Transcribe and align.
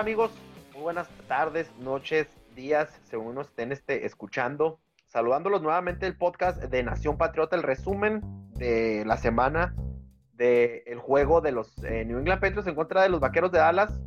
Amigos? 0.00 0.30
Muy 0.72 0.82
buenas 0.84 1.10
tardes, 1.28 1.70
noches, 1.78 2.26
días, 2.56 2.88
según 3.04 3.34
nos 3.34 3.48
estén 3.48 3.70
este, 3.70 4.06
escuchando. 4.06 4.80
Saludándolos 5.08 5.60
nuevamente 5.60 6.06
el 6.06 6.16
podcast 6.16 6.58
de 6.62 6.82
Nación 6.82 7.18
Patriota, 7.18 7.54
el 7.54 7.62
resumen 7.62 8.22
de 8.54 9.04
la 9.04 9.18
semana 9.18 9.74
del 10.32 10.98
juego 11.00 11.42
de 11.42 11.52
los 11.52 11.84
eh, 11.84 12.06
New 12.06 12.18
England 12.18 12.40
Patriots 12.40 12.66
en 12.66 12.76
contra 12.76 13.02
de 13.02 13.10
los 13.10 13.20
Vaqueros 13.20 13.52
de 13.52 13.58
Dallas. 13.58 14.00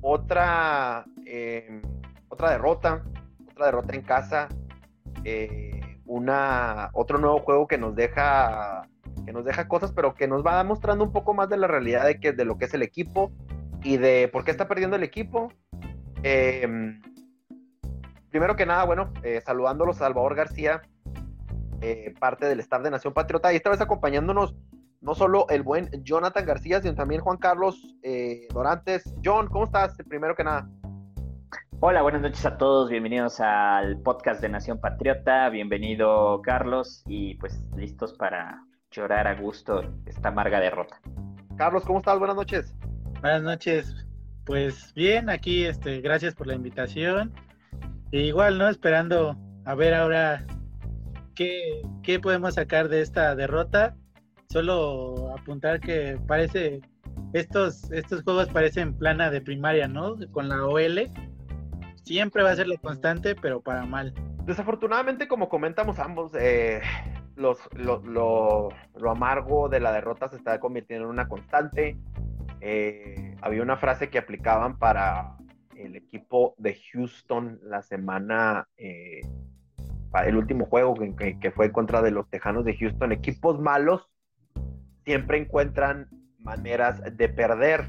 Otra, 0.00 1.04
em, 1.26 1.82
otra 2.30 2.52
derrota, 2.52 3.04
otra 3.50 3.66
derrota 3.66 3.94
en 3.94 4.02
casa. 4.02 4.48
Eh, 5.24 6.00
una, 6.06 6.88
otro 6.94 7.18
nuevo 7.18 7.40
juego 7.40 7.68
que 7.68 7.76
nos 7.76 7.94
deja 7.94 8.88
que 9.26 9.32
nos 9.34 9.44
deja 9.44 9.68
cosas, 9.68 9.92
pero 9.92 10.14
que 10.14 10.26
nos 10.26 10.42
va 10.42 10.64
mostrando 10.64 11.04
un 11.04 11.12
poco 11.12 11.34
más 11.34 11.50
de 11.50 11.58
la 11.58 11.66
realidad 11.66 12.06
de, 12.06 12.18
que, 12.18 12.32
de 12.32 12.46
lo 12.46 12.56
que 12.56 12.64
es 12.64 12.72
el 12.72 12.80
equipo, 12.80 13.30
y 13.82 13.96
de 13.96 14.28
por 14.28 14.44
qué 14.44 14.50
está 14.50 14.68
perdiendo 14.68 14.96
el 14.96 15.02
equipo. 15.02 15.52
Em, 16.22 17.00
primero 18.30 18.56
que 18.56 18.66
nada, 18.66 18.84
bueno, 18.84 19.12
eh, 19.22 19.40
saludándolos 19.40 19.96
a 19.96 20.00
Salvador 20.00 20.34
García, 20.34 20.82
eh, 21.80 22.14
parte 22.18 22.46
del 22.46 22.60
staff 22.60 22.82
de 22.82 22.90
Nación 22.90 23.14
Patriota, 23.14 23.52
y 23.52 23.56
esta 23.56 23.70
vez 23.70 23.80
acompañándonos 23.80 24.56
no 25.00 25.14
solo 25.14 25.46
el 25.48 25.62
buen 25.62 25.88
Jonathan 26.02 26.44
García, 26.44 26.80
sino 26.80 26.94
también 26.94 27.20
Juan 27.20 27.36
Carlos 27.36 27.96
eh, 28.02 28.48
Dorantes. 28.52 29.14
John, 29.24 29.46
¿cómo 29.46 29.64
estás? 29.64 29.96
Primero 30.08 30.34
que 30.34 30.44
nada. 30.44 30.68
Hola, 31.80 32.02
buenas 32.02 32.22
noches 32.22 32.44
a 32.44 32.58
todos, 32.58 32.90
bienvenidos 32.90 33.38
al 33.38 34.00
podcast 34.00 34.40
de 34.40 34.48
Nación 34.48 34.80
Patriota, 34.80 35.48
bienvenido 35.48 36.42
Carlos 36.42 37.04
y 37.06 37.36
pues 37.36 37.70
listos 37.76 38.14
para 38.14 38.64
llorar 38.90 39.28
a 39.28 39.40
gusto 39.40 39.84
esta 40.04 40.30
amarga 40.30 40.58
derrota. 40.58 41.00
Carlos, 41.56 41.84
¿cómo 41.84 42.00
estás? 42.00 42.18
Buenas 42.18 42.34
noches. 42.34 42.74
Buenas 43.20 43.42
noches. 43.42 44.06
Pues 44.44 44.94
bien, 44.94 45.28
aquí 45.28 45.64
este, 45.64 46.00
gracias 46.00 46.36
por 46.36 46.46
la 46.46 46.54
invitación. 46.54 47.32
E 48.12 48.20
igual, 48.20 48.58
¿no? 48.58 48.68
Esperando 48.68 49.36
a 49.64 49.74
ver 49.74 49.92
ahora 49.92 50.46
qué, 51.34 51.82
qué 52.04 52.20
podemos 52.20 52.54
sacar 52.54 52.88
de 52.88 53.00
esta 53.00 53.34
derrota. 53.34 53.96
Solo 54.48 55.34
apuntar 55.36 55.80
que 55.80 56.16
parece, 56.28 56.80
estos, 57.32 57.90
estos 57.90 58.22
juegos 58.22 58.48
parecen 58.50 58.96
plana 58.96 59.30
de 59.30 59.40
primaria, 59.40 59.88
¿no? 59.88 60.14
Con 60.30 60.48
la 60.48 60.64
OL. 60.64 61.10
Siempre 62.04 62.44
va 62.44 62.52
a 62.52 62.56
ser 62.56 62.68
la 62.68 62.76
constante, 62.76 63.34
pero 63.34 63.60
para 63.60 63.84
mal. 63.84 64.14
Desafortunadamente, 64.46 65.26
como 65.26 65.48
comentamos 65.48 65.98
ambos, 65.98 66.32
eh, 66.38 66.80
los, 67.34 67.58
lo, 67.72 68.00
lo, 68.00 68.68
lo, 68.96 69.10
amargo 69.10 69.68
de 69.68 69.80
la 69.80 69.92
derrota 69.92 70.28
se 70.28 70.36
está 70.36 70.60
convirtiendo 70.60 71.06
en 71.06 71.10
una 71.10 71.28
constante. 71.28 71.98
Eh, 72.60 73.36
había 73.40 73.62
una 73.62 73.76
frase 73.76 74.10
que 74.10 74.18
aplicaban 74.18 74.78
para 74.78 75.36
el 75.76 75.96
equipo 75.96 76.54
de 76.58 76.74
Houston 76.92 77.60
la 77.62 77.82
semana, 77.82 78.68
eh, 78.76 79.20
para 80.10 80.28
el 80.28 80.36
último 80.36 80.66
juego 80.66 80.94
que, 80.94 81.52
fue 81.54 81.70
contra 81.70 82.02
de 82.02 82.10
los 82.10 82.28
Tejanos 82.28 82.64
de 82.64 82.76
Houston. 82.76 83.12
Equipos 83.12 83.60
malos 83.60 84.10
siempre 85.04 85.38
encuentran 85.38 86.08
maneras 86.38 87.00
de 87.16 87.28
perder. 87.28 87.86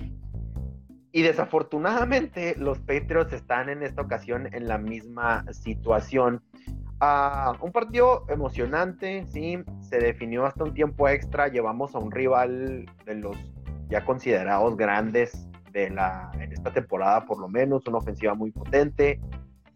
Y 1.11 1.23
desafortunadamente 1.23 2.55
los 2.57 2.79
Patriots 2.79 3.33
están 3.33 3.69
en 3.69 3.81
esta 3.81 4.03
ocasión 4.03 4.53
en 4.53 4.67
la 4.67 4.77
misma 4.77 5.43
situación. 5.51 6.43
Uh, 7.01 7.55
un 7.65 7.71
partido 7.71 8.25
emocionante, 8.29 9.25
sí, 9.25 9.57
se 9.79 9.99
definió 9.99 10.45
hasta 10.45 10.65
un 10.65 10.73
tiempo 10.73 11.07
extra, 11.07 11.47
llevamos 11.47 11.95
a 11.95 11.99
un 11.99 12.11
rival 12.11 12.85
de 13.05 13.15
los 13.15 13.37
ya 13.89 14.05
considerados 14.05 14.77
grandes 14.77 15.47
de 15.71 15.89
la, 15.89 16.31
en 16.39 16.53
esta 16.53 16.71
temporada, 16.71 17.25
por 17.25 17.39
lo 17.39 17.47
menos, 17.47 17.85
una 17.87 17.97
ofensiva 17.97 18.33
muy 18.33 18.51
potente. 18.51 19.19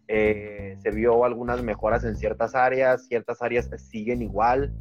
Eh, 0.06 0.76
se 0.82 0.90
vio 0.90 1.24
algunas 1.24 1.62
mejoras 1.62 2.04
en 2.04 2.16
ciertas 2.16 2.54
áreas, 2.54 3.06
ciertas 3.06 3.42
áreas 3.42 3.70
siguen 3.76 4.22
igual. 4.22 4.72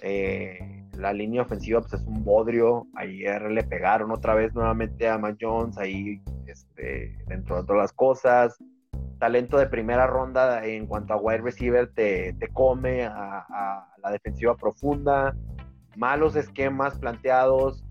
Eh, 0.00 0.58
la 0.96 1.12
línea 1.12 1.42
ofensiva 1.42 1.80
pues, 1.80 1.94
es 1.94 2.06
un 2.06 2.24
bodrio. 2.24 2.86
Ayer 2.96 3.42
le 3.50 3.62
pegaron 3.64 4.10
otra 4.10 4.34
vez 4.34 4.54
nuevamente 4.54 5.08
a 5.08 5.20
Jones 5.40 5.78
ahí 5.78 6.20
este, 6.46 7.16
dentro 7.28 7.56
de 7.56 7.66
todas 7.66 7.82
las 7.82 7.92
cosas. 7.92 8.56
Talento 9.18 9.56
de 9.58 9.68
primera 9.68 10.06
ronda 10.06 10.64
en 10.66 10.86
cuanto 10.86 11.14
a 11.14 11.16
wide 11.16 11.42
receiver 11.42 11.92
te, 11.94 12.32
te 12.34 12.48
come 12.48 13.04
a 13.04 13.86
la 14.02 14.10
defensiva 14.10 14.56
profunda. 14.56 15.36
Malos 15.96 16.34
esquemas 16.34 16.98
planteados 16.98 17.84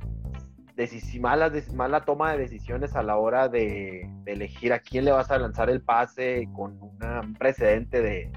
mala, 1.20 1.52
mala 1.74 2.06
toma 2.06 2.32
de 2.32 2.40
decisiones 2.40 2.96
a 2.96 3.04
la 3.04 3.18
hora 3.18 3.48
de, 3.48 4.10
elegir 4.26 4.74
a 4.74 4.80
quién 4.80 5.06
le 5.06 5.12
vas 5.12 5.32
a 5.32 5.38
lanzar 5.38 5.70
el 5.70 5.82
pase 5.82 6.48
con 6.54 6.80
un 6.82 7.34
precedente 7.36 8.02
de, 8.02 8.32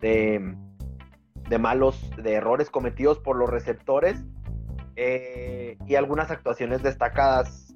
de, 0.00 1.58
malos, 1.58 2.10
de 2.16 2.34
errores 2.34 2.70
cometidos 2.70 3.18
por 3.18 3.36
los 3.36 3.48
receptores 3.50 4.24
eh, 4.96 5.76
y 5.86 5.94
algunas 5.94 6.30
actuaciones 6.30 6.82
destacadas. 6.82 7.74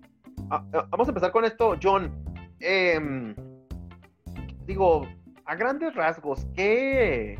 Ah, 0.50 0.64
ah, 0.72 0.86
vamos 0.90 1.08
a 1.08 1.10
empezar 1.10 1.32
con 1.32 1.44
esto, 1.44 1.76
John. 1.82 2.12
Em, 2.60 3.34
digo, 4.66 5.06
a 5.44 5.54
grandes 5.54 5.94
rasgos, 5.94 6.46
¿qué, 6.54 7.38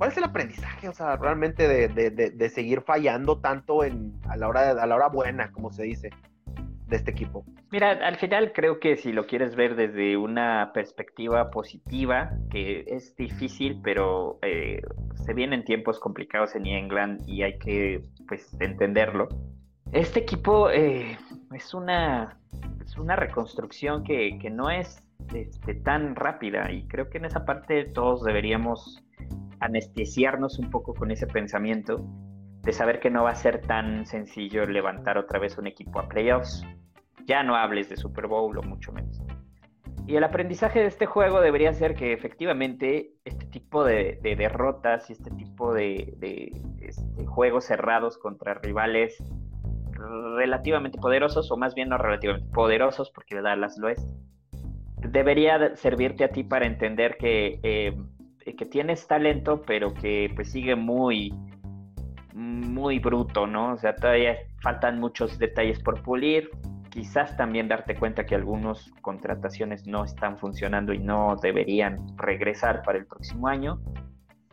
¿Cuál 0.00 0.12
es 0.12 0.16
el 0.16 0.24
aprendizaje, 0.24 0.88
o 0.88 0.94
sea, 0.94 1.16
realmente 1.16 1.68
de, 1.68 2.48
seguir 2.48 2.80
fallando 2.80 3.38
tanto 3.38 3.84
en, 3.84 4.14
a, 4.30 4.38
la 4.38 4.48
hora, 4.48 4.70
a 4.70 4.86
la 4.86 4.94
hora 4.94 5.08
buena, 5.08 5.52
como 5.52 5.70
se 5.70 5.82
dice, 5.82 6.08
de 6.86 6.96
este 6.96 7.10
equipo? 7.10 7.44
Mira, 7.70 7.90
al 7.90 8.16
final 8.16 8.54
creo 8.54 8.80
que 8.80 8.96
si 8.96 9.12
lo 9.12 9.26
quieres 9.26 9.56
ver 9.56 9.76
desde 9.76 10.16
una 10.16 10.70
perspectiva 10.72 11.50
positiva, 11.50 12.30
que 12.50 12.86
es 12.86 13.14
difícil, 13.14 13.78
pero 13.84 14.38
eh, 14.40 14.80
se 15.16 15.34
vienen 15.34 15.66
tiempos 15.66 16.00
complicados 16.00 16.54
en 16.54 16.64
England 16.64 17.20
y 17.28 17.42
hay 17.42 17.58
que 17.58 18.00
pues 18.26 18.56
entenderlo. 18.58 19.28
Este 19.92 20.20
equipo 20.20 20.70
eh, 20.70 21.18
es, 21.52 21.74
una, 21.74 22.38
es 22.82 22.96
una 22.96 23.16
reconstrucción 23.16 24.02
que, 24.02 24.38
que 24.40 24.48
no 24.48 24.70
es 24.70 25.04
este, 25.34 25.74
tan 25.74 26.16
rápida 26.16 26.70
y 26.70 26.86
creo 26.86 27.08
que 27.08 27.18
en 27.18 27.26
esa 27.26 27.44
parte 27.44 27.84
todos 27.84 28.22
deberíamos 28.24 29.02
anestesiarnos 29.60 30.58
un 30.58 30.70
poco 30.70 30.94
con 30.94 31.10
ese 31.10 31.26
pensamiento 31.26 32.04
de 32.62 32.72
saber 32.72 33.00
que 33.00 33.10
no 33.10 33.24
va 33.24 33.30
a 33.30 33.34
ser 33.34 33.60
tan 33.60 34.06
sencillo 34.06 34.66
levantar 34.66 35.18
otra 35.18 35.38
vez 35.38 35.56
un 35.58 35.66
equipo 35.66 35.98
a 35.98 36.08
playoffs. 36.08 36.64
Ya 37.26 37.42
no 37.42 37.54
hables 37.54 37.88
de 37.88 37.96
Super 37.96 38.26
Bowl 38.26 38.56
o 38.58 38.62
mucho 38.62 38.92
menos. 38.92 39.20
Y 40.06 40.16
el 40.16 40.24
aprendizaje 40.24 40.80
de 40.80 40.86
este 40.86 41.06
juego 41.06 41.40
debería 41.40 41.72
ser 41.72 41.94
que 41.94 42.12
efectivamente 42.12 43.12
este 43.24 43.46
tipo 43.46 43.84
de, 43.84 44.18
derrotas 44.22 45.08
y 45.08 45.12
este 45.12 45.30
tipo 45.30 45.72
de, 45.72 46.16
este, 46.80 47.26
juegos 47.26 47.66
cerrados 47.66 48.18
contra 48.18 48.54
rivales 48.54 49.22
relativamente 49.92 50.98
poderosos, 50.98 51.50
o 51.52 51.56
más 51.56 51.74
bien 51.74 51.90
no 51.90 51.98
relativamente 51.98 52.50
poderosos, 52.52 53.10
porque 53.10 53.40
Dallas 53.40 53.76
lo 53.78 53.88
es, 53.88 54.04
debería 55.02 55.76
servirte 55.76 56.24
a 56.24 56.28
ti 56.28 56.44
para 56.44 56.66
entender 56.66 57.16
que 57.18 57.60
eh, 57.62 57.96
que 58.56 58.66
tienes 58.66 59.06
talento, 59.06 59.62
pero 59.62 59.94
que 59.94 60.30
pues 60.34 60.50
sigue 60.50 60.76
muy, 60.76 61.32
muy 62.34 62.98
bruto, 62.98 63.46
¿no? 63.46 63.72
O 63.74 63.78
sea, 63.78 63.94
todavía 63.94 64.36
faltan 64.62 65.00
muchos 65.00 65.38
detalles 65.38 65.80
por 65.80 66.02
pulir. 66.02 66.50
Quizás 66.90 67.36
también 67.36 67.68
darte 67.68 67.94
cuenta 67.94 68.24
que 68.24 68.34
algunas 68.34 68.90
contrataciones 69.02 69.86
no 69.86 70.04
están 70.04 70.38
funcionando 70.38 70.92
y 70.92 70.98
no 70.98 71.36
deberían 71.40 71.98
regresar 72.16 72.82
para 72.82 72.98
el 72.98 73.06
próximo 73.06 73.48
año. 73.48 73.80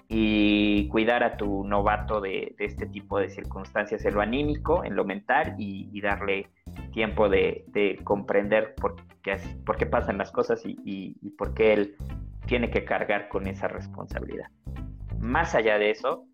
Y 0.10 0.88
cuidar 0.88 1.24
a 1.24 1.36
tu 1.36 1.66
novato 1.66 2.22
de, 2.22 2.56
este 2.60 2.86
tipo 2.86 3.20
de 3.20 3.30
circunstancias 3.30 4.06
en 4.06 4.14
lo 4.14 4.22
anímico, 4.22 4.86
en 4.86 4.96
lo 4.96 5.04
mental 5.04 5.56
y, 5.58 6.00
darle 6.00 6.50
tiempo 6.98 7.30
de, 7.30 8.02
comprender 8.04 8.74
por 8.74 8.96
qué, 9.22 9.38
por 9.68 9.78
qué 9.78 9.86
pasan 9.86 10.18
las 10.18 10.32
cosas 10.32 10.66
y, 10.66 10.76
y 10.84 11.30
por 11.38 11.54
qué 11.54 11.74
él 11.74 11.96
tiene 12.48 12.72
que 12.72 12.86
cargar 12.86 13.30
con 13.30 13.46
esa 13.46 13.68
responsabilidad. 13.68 14.48
Más 15.20 15.54
allá 15.54 15.78
de 15.78 15.92
eso, 15.92 16.26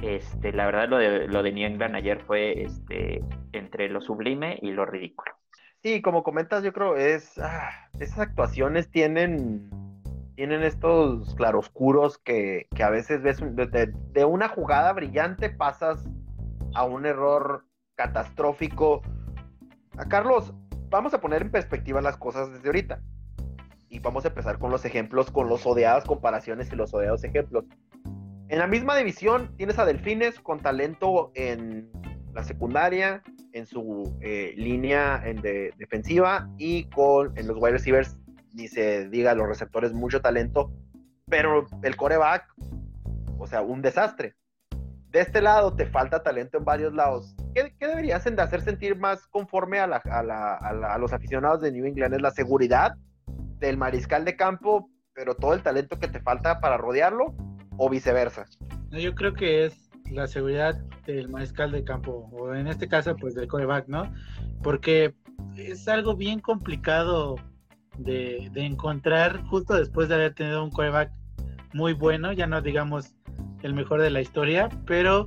este, 0.00 0.54
la 0.54 0.64
verdad 0.64 0.88
lo 0.88 0.96
de, 0.96 1.28
lo 1.28 1.42
de 1.42 1.52
New 1.52 1.66
England 1.66 1.96
ayer 1.96 2.22
fue 2.22 2.62
este, 2.62 3.22
entre 3.52 3.90
lo 3.90 4.00
sublime 4.00 4.58
y 4.62 4.70
lo 4.70 4.86
ridículo. 4.86 5.32
Sí, 5.82 6.00
como 6.00 6.22
comentas, 6.22 6.64
yo 6.64 6.72
creo 6.72 6.96
es 6.96 7.36
ah, 7.38 7.90
esas 8.00 8.20
actuaciones 8.20 8.90
tienen 8.90 9.68
tienen 10.34 10.62
estos 10.62 11.34
claroscuros 11.34 12.16
que, 12.16 12.68
que 12.74 12.82
a 12.82 12.88
veces 12.88 13.20
ves 13.20 13.38
de, 13.38 13.92
de, 14.12 14.24
una 14.24 14.48
jugada 14.48 14.94
brillante 14.94 15.50
pasas 15.50 16.08
a 16.74 16.84
un 16.84 17.04
error 17.04 17.66
catastrófico. 17.96 19.02
A 19.98 20.08
Carlos, 20.08 20.54
vamos 20.88 21.12
a 21.14 21.20
poner 21.20 21.42
en 21.42 21.50
perspectiva 21.50 22.00
las 22.00 22.16
cosas 22.16 22.50
desde 22.52 22.68
ahorita. 22.68 23.02
Y 23.88 23.98
vamos 23.98 24.24
a 24.24 24.28
empezar 24.28 24.58
con 24.58 24.70
los 24.70 24.84
ejemplos, 24.84 25.30
con 25.30 25.48
los 25.48 25.66
odiadas 25.66 26.04
comparaciones 26.04 26.72
y 26.72 26.76
los 26.76 26.94
odiados 26.94 27.24
ejemplos. 27.24 27.64
En 28.48 28.58
la 28.58 28.66
misma 28.66 28.96
división 28.96 29.54
tienes 29.56 29.78
a 29.78 29.84
Delfines 29.84 30.40
con 30.40 30.60
talento 30.60 31.30
en 31.34 31.90
la 32.34 32.42
secundaria, 32.42 33.22
en 33.52 33.66
su 33.66 34.16
eh, 34.20 34.54
línea 34.56 35.22
en 35.24 35.42
de, 35.42 35.72
defensiva 35.76 36.48
y 36.56 36.84
con 36.84 37.36
en 37.36 37.46
los 37.46 37.56
wide 37.58 37.72
receivers, 37.72 38.16
ni 38.54 38.68
se 38.68 39.08
diga 39.08 39.34
los 39.34 39.46
receptores, 39.46 39.92
mucho 39.92 40.20
talento, 40.20 40.72
pero 41.26 41.66
el 41.82 41.96
coreback, 41.96 42.46
o 43.38 43.46
sea, 43.46 43.62
un 43.62 43.82
desastre. 43.82 44.34
De 45.12 45.20
este 45.20 45.40
lado 45.40 45.74
te 45.74 45.86
falta 45.86 46.22
talento 46.22 46.58
en 46.58 46.64
varios 46.64 46.92
lados. 46.92 47.34
¿Qué, 47.54 47.74
qué 47.78 47.86
deberías 47.86 48.24
de 48.24 48.42
hacer 48.42 48.62
sentir 48.62 48.96
más 48.96 49.26
conforme 49.28 49.78
a, 49.78 49.86
la, 49.86 49.96
a, 49.98 50.22
la, 50.22 50.54
a, 50.56 50.98
los 50.98 51.12
aficionados 51.12 51.60
de 51.60 51.70
New 51.70 51.84
England? 51.84 52.14
¿Es 52.14 52.22
la 52.22 52.30
seguridad 52.30 52.96
del 53.58 53.76
mariscal 53.76 54.24
de 54.24 54.36
campo, 54.36 54.88
pero 55.14 55.34
todo 55.34 55.54
el 55.54 55.62
talento 55.62 55.98
que 55.98 56.08
te 56.08 56.20
falta 56.20 56.58
para 56.60 56.76
rodearlo? 56.76 57.34
o 57.76 57.88
viceversa? 57.88 58.44
Yo 58.90 59.14
creo 59.14 59.34
que 59.34 59.66
es 59.66 59.90
la 60.10 60.26
seguridad 60.26 60.78
del 61.06 61.28
mariscal 61.28 61.72
de 61.72 61.84
campo, 61.84 62.28
o 62.32 62.54
en 62.54 62.66
este 62.66 62.88
caso, 62.88 63.16
pues 63.16 63.34
del 63.34 63.48
coreback, 63.48 63.88
¿no? 63.88 64.12
Porque 64.62 65.14
es 65.56 65.88
algo 65.88 66.16
bien 66.16 66.40
complicado 66.40 67.36
de, 67.98 68.50
encontrar 68.54 69.42
justo 69.44 69.74
después 69.74 70.08
de 70.08 70.14
haber 70.14 70.34
tenido 70.34 70.62
un 70.62 70.70
coreback 70.70 71.10
muy 71.72 71.94
bueno, 71.94 72.32
ya 72.32 72.46
no 72.46 72.60
digamos 72.60 73.14
el 73.62 73.74
mejor 73.74 74.00
de 74.00 74.10
la 74.10 74.20
historia, 74.20 74.68
pero 74.86 75.26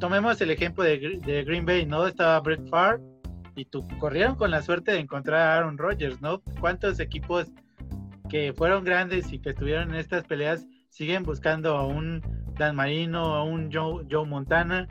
tomemos 0.00 0.40
el 0.40 0.50
ejemplo 0.50 0.84
de, 0.84 0.98
Green 1.46 1.66
Bay, 1.66 1.86
¿no? 1.86 2.06
Estaba 2.06 2.40
Brett 2.40 2.68
Favre 2.68 3.02
y 3.56 3.64
tú 3.64 3.86
corrieron 3.98 4.36
con 4.36 4.50
la 4.50 4.62
suerte 4.62 4.92
de 4.92 4.98
encontrar 4.98 5.40
a 5.40 5.56
Aaron 5.56 5.78
Rodgers, 5.78 6.20
¿no? 6.20 6.40
¿Cuántos 6.60 7.00
equipos 7.00 7.50
que 8.28 8.52
fueron 8.52 8.84
grandes 8.84 9.32
y 9.32 9.40
que 9.40 9.50
estuvieron 9.50 9.90
en 9.90 9.96
estas 9.96 10.24
peleas 10.24 10.66
siguen 10.90 11.22
buscando 11.22 11.76
a 11.76 11.86
un 11.86 12.22
Dan 12.58 12.76
Marino, 12.76 13.34
a 13.34 13.44
un 13.44 13.72
Joe, 13.72 14.04
Joe 14.10 14.26
Montana. 14.26 14.88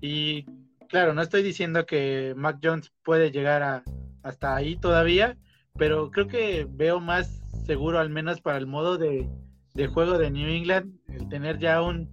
Y 0.00 0.44
claro, 0.88 1.14
no 1.14 1.22
estoy 1.22 1.42
diciendo 1.42 1.86
que 1.86 2.34
Mac 2.36 2.58
Jones 2.62 2.92
puede 3.02 3.30
llegar 3.30 3.62
a, 3.62 3.84
hasta 4.22 4.54
ahí 4.54 4.76
todavía, 4.76 5.38
pero 5.78 6.10
creo 6.10 6.26
que 6.26 6.66
veo 6.68 7.00
más 7.00 7.40
seguro, 7.66 7.98
al 7.98 8.10
menos 8.10 8.40
para 8.40 8.58
el 8.58 8.66
modo 8.66 8.98
de, 8.98 9.28
juego 9.92 10.18
de 10.18 10.30
New 10.30 10.48
England, 10.48 10.92
el 11.08 11.28
tener 11.28 11.58
ya 11.58 11.82
un, 11.82 12.08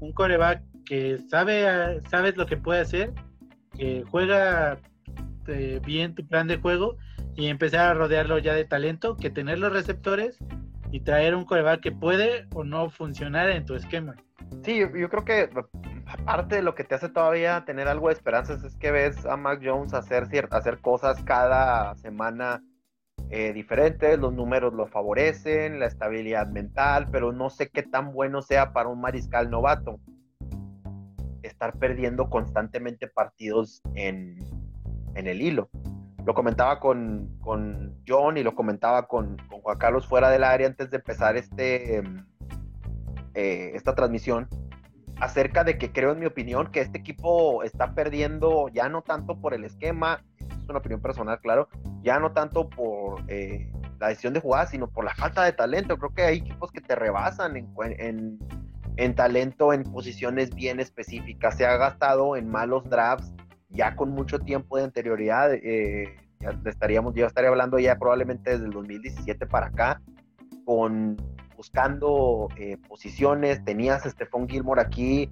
un 0.00 0.12
coreback 0.12 0.62
que 0.84 1.18
sabe, 1.28 2.00
sabes 2.10 2.36
lo 2.36 2.46
que 2.46 2.56
puede 2.56 2.80
hacer, 2.80 3.12
que 3.76 4.04
juega 4.10 4.78
eh, 5.46 5.80
bien 5.84 6.14
tu 6.14 6.26
plan 6.26 6.48
de 6.48 6.56
juego 6.56 6.96
y 7.34 7.46
empezar 7.46 7.88
a 7.88 7.94
rodearlo 7.94 8.38
ya 8.38 8.54
de 8.54 8.64
talento, 8.64 9.16
que 9.16 9.30
tener 9.30 9.58
los 9.58 9.72
receptores 9.72 10.38
y 10.90 11.00
traer 11.00 11.34
un 11.34 11.44
coreback 11.44 11.80
que 11.80 11.92
puede 11.92 12.46
o 12.54 12.64
no 12.64 12.90
funcionar 12.90 13.50
en 13.50 13.64
tu 13.64 13.74
esquema. 13.74 14.14
Sí, 14.62 14.78
yo, 14.78 15.08
creo 15.08 15.24
que 15.24 15.50
aparte 16.06 16.56
de 16.56 16.62
lo 16.62 16.74
que 16.74 16.84
te 16.84 16.94
hace 16.94 17.08
todavía 17.08 17.64
tener 17.64 17.88
algo 17.88 18.08
de 18.08 18.14
esperanzas 18.14 18.62
es 18.64 18.76
que 18.76 18.90
ves 18.90 19.26
a 19.26 19.36
Mac 19.36 19.60
Jones 19.62 19.94
hacer, 19.94 20.28
hacer 20.50 20.78
cosas 20.80 21.22
cada 21.24 21.94
semana 21.96 22.62
eh, 23.30 23.52
diferentes, 23.52 24.18
los 24.18 24.32
números 24.32 24.72
lo 24.72 24.86
favorecen, 24.86 25.80
la 25.80 25.86
estabilidad 25.86 26.46
mental, 26.46 27.08
pero 27.10 27.32
no 27.32 27.50
sé 27.50 27.68
qué 27.68 27.82
tan 27.82 28.12
bueno 28.12 28.40
sea 28.40 28.72
para 28.72 28.88
un 28.88 29.00
mariscal 29.00 29.50
novato. 29.50 29.98
Estar 31.42 31.76
perdiendo 31.78 32.30
constantemente 32.30 33.08
partidos 33.08 33.82
en, 33.94 34.38
en 35.16 35.26
el 35.26 35.42
hilo. 35.42 35.68
Lo 36.24 36.34
comentaba 36.34 36.80
con, 36.80 37.38
John 38.06 38.36
y 38.36 38.42
lo 38.42 38.54
comentaba 38.54 39.06
con, 39.06 39.36
Juan 39.48 39.78
Carlos 39.78 40.06
fuera 40.06 40.30
del 40.30 40.44
área 40.44 40.66
antes 40.66 40.90
de 40.90 40.96
empezar 40.96 41.36
este, 41.36 41.98
eh, 43.34 43.70
esta 43.74 43.94
transmisión, 43.94 44.48
acerca 45.20 45.64
de 45.64 45.78
que 45.78 45.92
creo, 45.92 46.12
en 46.12 46.20
mi 46.20 46.26
opinión, 46.26 46.70
que 46.70 46.80
este 46.80 46.98
equipo 46.98 47.62
está 47.62 47.94
perdiendo 47.94 48.68
ya 48.68 48.88
no 48.88 49.02
tanto 49.02 49.40
por 49.40 49.54
el 49.54 49.64
esquema, 49.64 50.24
es 50.66 50.70
una 50.70 50.80
opinión 50.80 51.00
personal, 51.00 51.40
claro, 51.40 51.68
ya 52.02 52.18
no 52.18 52.32
tanto 52.32 52.68
por 52.68 53.22
eh, 53.28 53.70
la 53.98 54.08
decisión 54.08 54.34
de 54.34 54.40
jugar, 54.40 54.68
sino 54.68 54.88
por 54.88 55.04
la 55.04 55.14
falta 55.14 55.44
de 55.44 55.52
talento. 55.52 55.96
Creo 55.96 56.12
que 56.12 56.22
hay 56.22 56.38
equipos 56.38 56.72
que 56.72 56.80
te 56.80 56.94
rebasan 56.94 57.56
en, 57.56 58.38
en 58.96 59.14
talento 59.14 59.72
en 59.72 59.84
posiciones 59.84 60.54
bien 60.54 60.80
específicas. 60.80 61.56
Se 61.56 61.66
ha 61.66 61.76
gastado 61.76 62.36
en 62.36 62.50
malos 62.50 62.88
drafts 62.90 63.32
ya 63.70 63.94
con 63.94 64.10
mucho 64.10 64.38
tiempo 64.38 64.76
de 64.76 64.84
anterioridad, 64.84 65.52
eh, 65.52 66.16
ya 66.40 66.58
estaríamos, 66.64 67.14
yo 67.14 67.26
estaría 67.26 67.50
hablando 67.50 67.78
ya 67.78 67.98
probablemente 67.98 68.50
desde 68.50 68.64
el 68.64 68.72
2017 68.72 69.46
para 69.46 69.66
acá, 69.66 70.00
con 70.64 71.16
buscando 71.56 72.48
eh, 72.56 72.76
posiciones, 72.88 73.64
tenías 73.64 74.04
a 74.04 74.10
Stephon 74.10 74.48
Gilmore 74.48 74.80
aquí, 74.80 75.30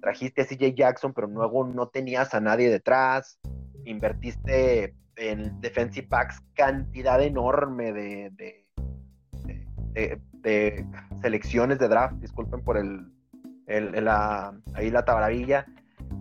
trajiste 0.00 0.42
a 0.42 0.46
CJ 0.46 0.74
Jackson, 0.74 1.12
pero 1.12 1.26
luego 1.26 1.66
no 1.66 1.88
tenías 1.88 2.34
a 2.34 2.40
nadie 2.40 2.70
detrás, 2.70 3.38
invertiste 3.86 4.94
en 5.16 5.60
defensive 5.60 6.06
backs 6.08 6.42
cantidad 6.54 7.22
enorme 7.22 7.92
de, 7.92 8.30
de, 9.94 10.86
selecciones 11.22 11.78
de 11.78 11.88
draft, 11.88 12.16
disculpen 12.16 12.62
por 12.62 12.76
el, 12.76 13.10
el, 13.66 14.08
ahí 14.08 14.90
la 14.90 15.04
tabravilla. 15.04 15.66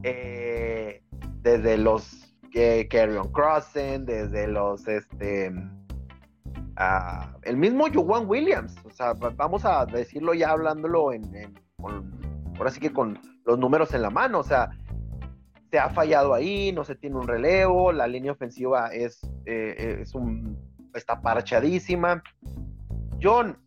Eh, 0.04 1.04
desde 1.42 1.78
los 1.78 2.36
que 2.52 2.88
Carrion 2.90 3.32
Crossen, 3.32 4.06
desde 4.06 4.48
los 4.48 4.88
este 4.88 5.54
el 7.44 7.58
mismo 7.58 7.86
Juwan 7.94 8.28
Williams, 8.28 8.76
o 8.84 8.90
sea, 8.90 9.14
vamos 9.14 9.64
a 9.64 9.86
decirlo 9.86 10.34
ya 10.34 10.52
hablándolo 10.52 11.14
en, 11.14 11.24
ahora 12.58 12.72
sí 12.72 12.80
que 12.80 12.92
con 12.92 13.20
los 13.46 13.60
números 13.60 13.94
en 13.94 14.02
la 14.02 14.10
mano, 14.10 14.40
o 14.40 14.44
sea, 14.44 14.72
se 15.72 15.80
ha 15.80 15.90
fallado 15.90 16.34
ahí, 16.34 16.72
no 16.72 16.84
se 16.84 16.96
tiene 16.96 17.16
un 17.16 17.28
relevo, 17.28 17.92
la 17.92 18.08
línea 18.08 18.32
ofensiva 18.32 18.90
es, 18.94 19.20
eh, 19.46 20.04
un 20.14 20.58
está 20.94 21.22
parchadísima. 21.22 22.24
John, 23.22 23.58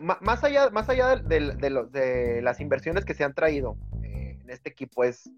más 0.00 0.42
allá, 0.44 0.70
más 0.70 0.88
allá 0.88 1.16
de, 1.16 1.54
de, 1.56 2.40
las 2.42 2.60
inversiones 2.60 3.04
que 3.04 3.14
se 3.14 3.24
han 3.24 3.34
traído 3.34 3.76
eh, 4.02 4.38
en 4.40 4.50
este 4.50 4.70
equipo, 4.70 5.04
es 5.04 5.30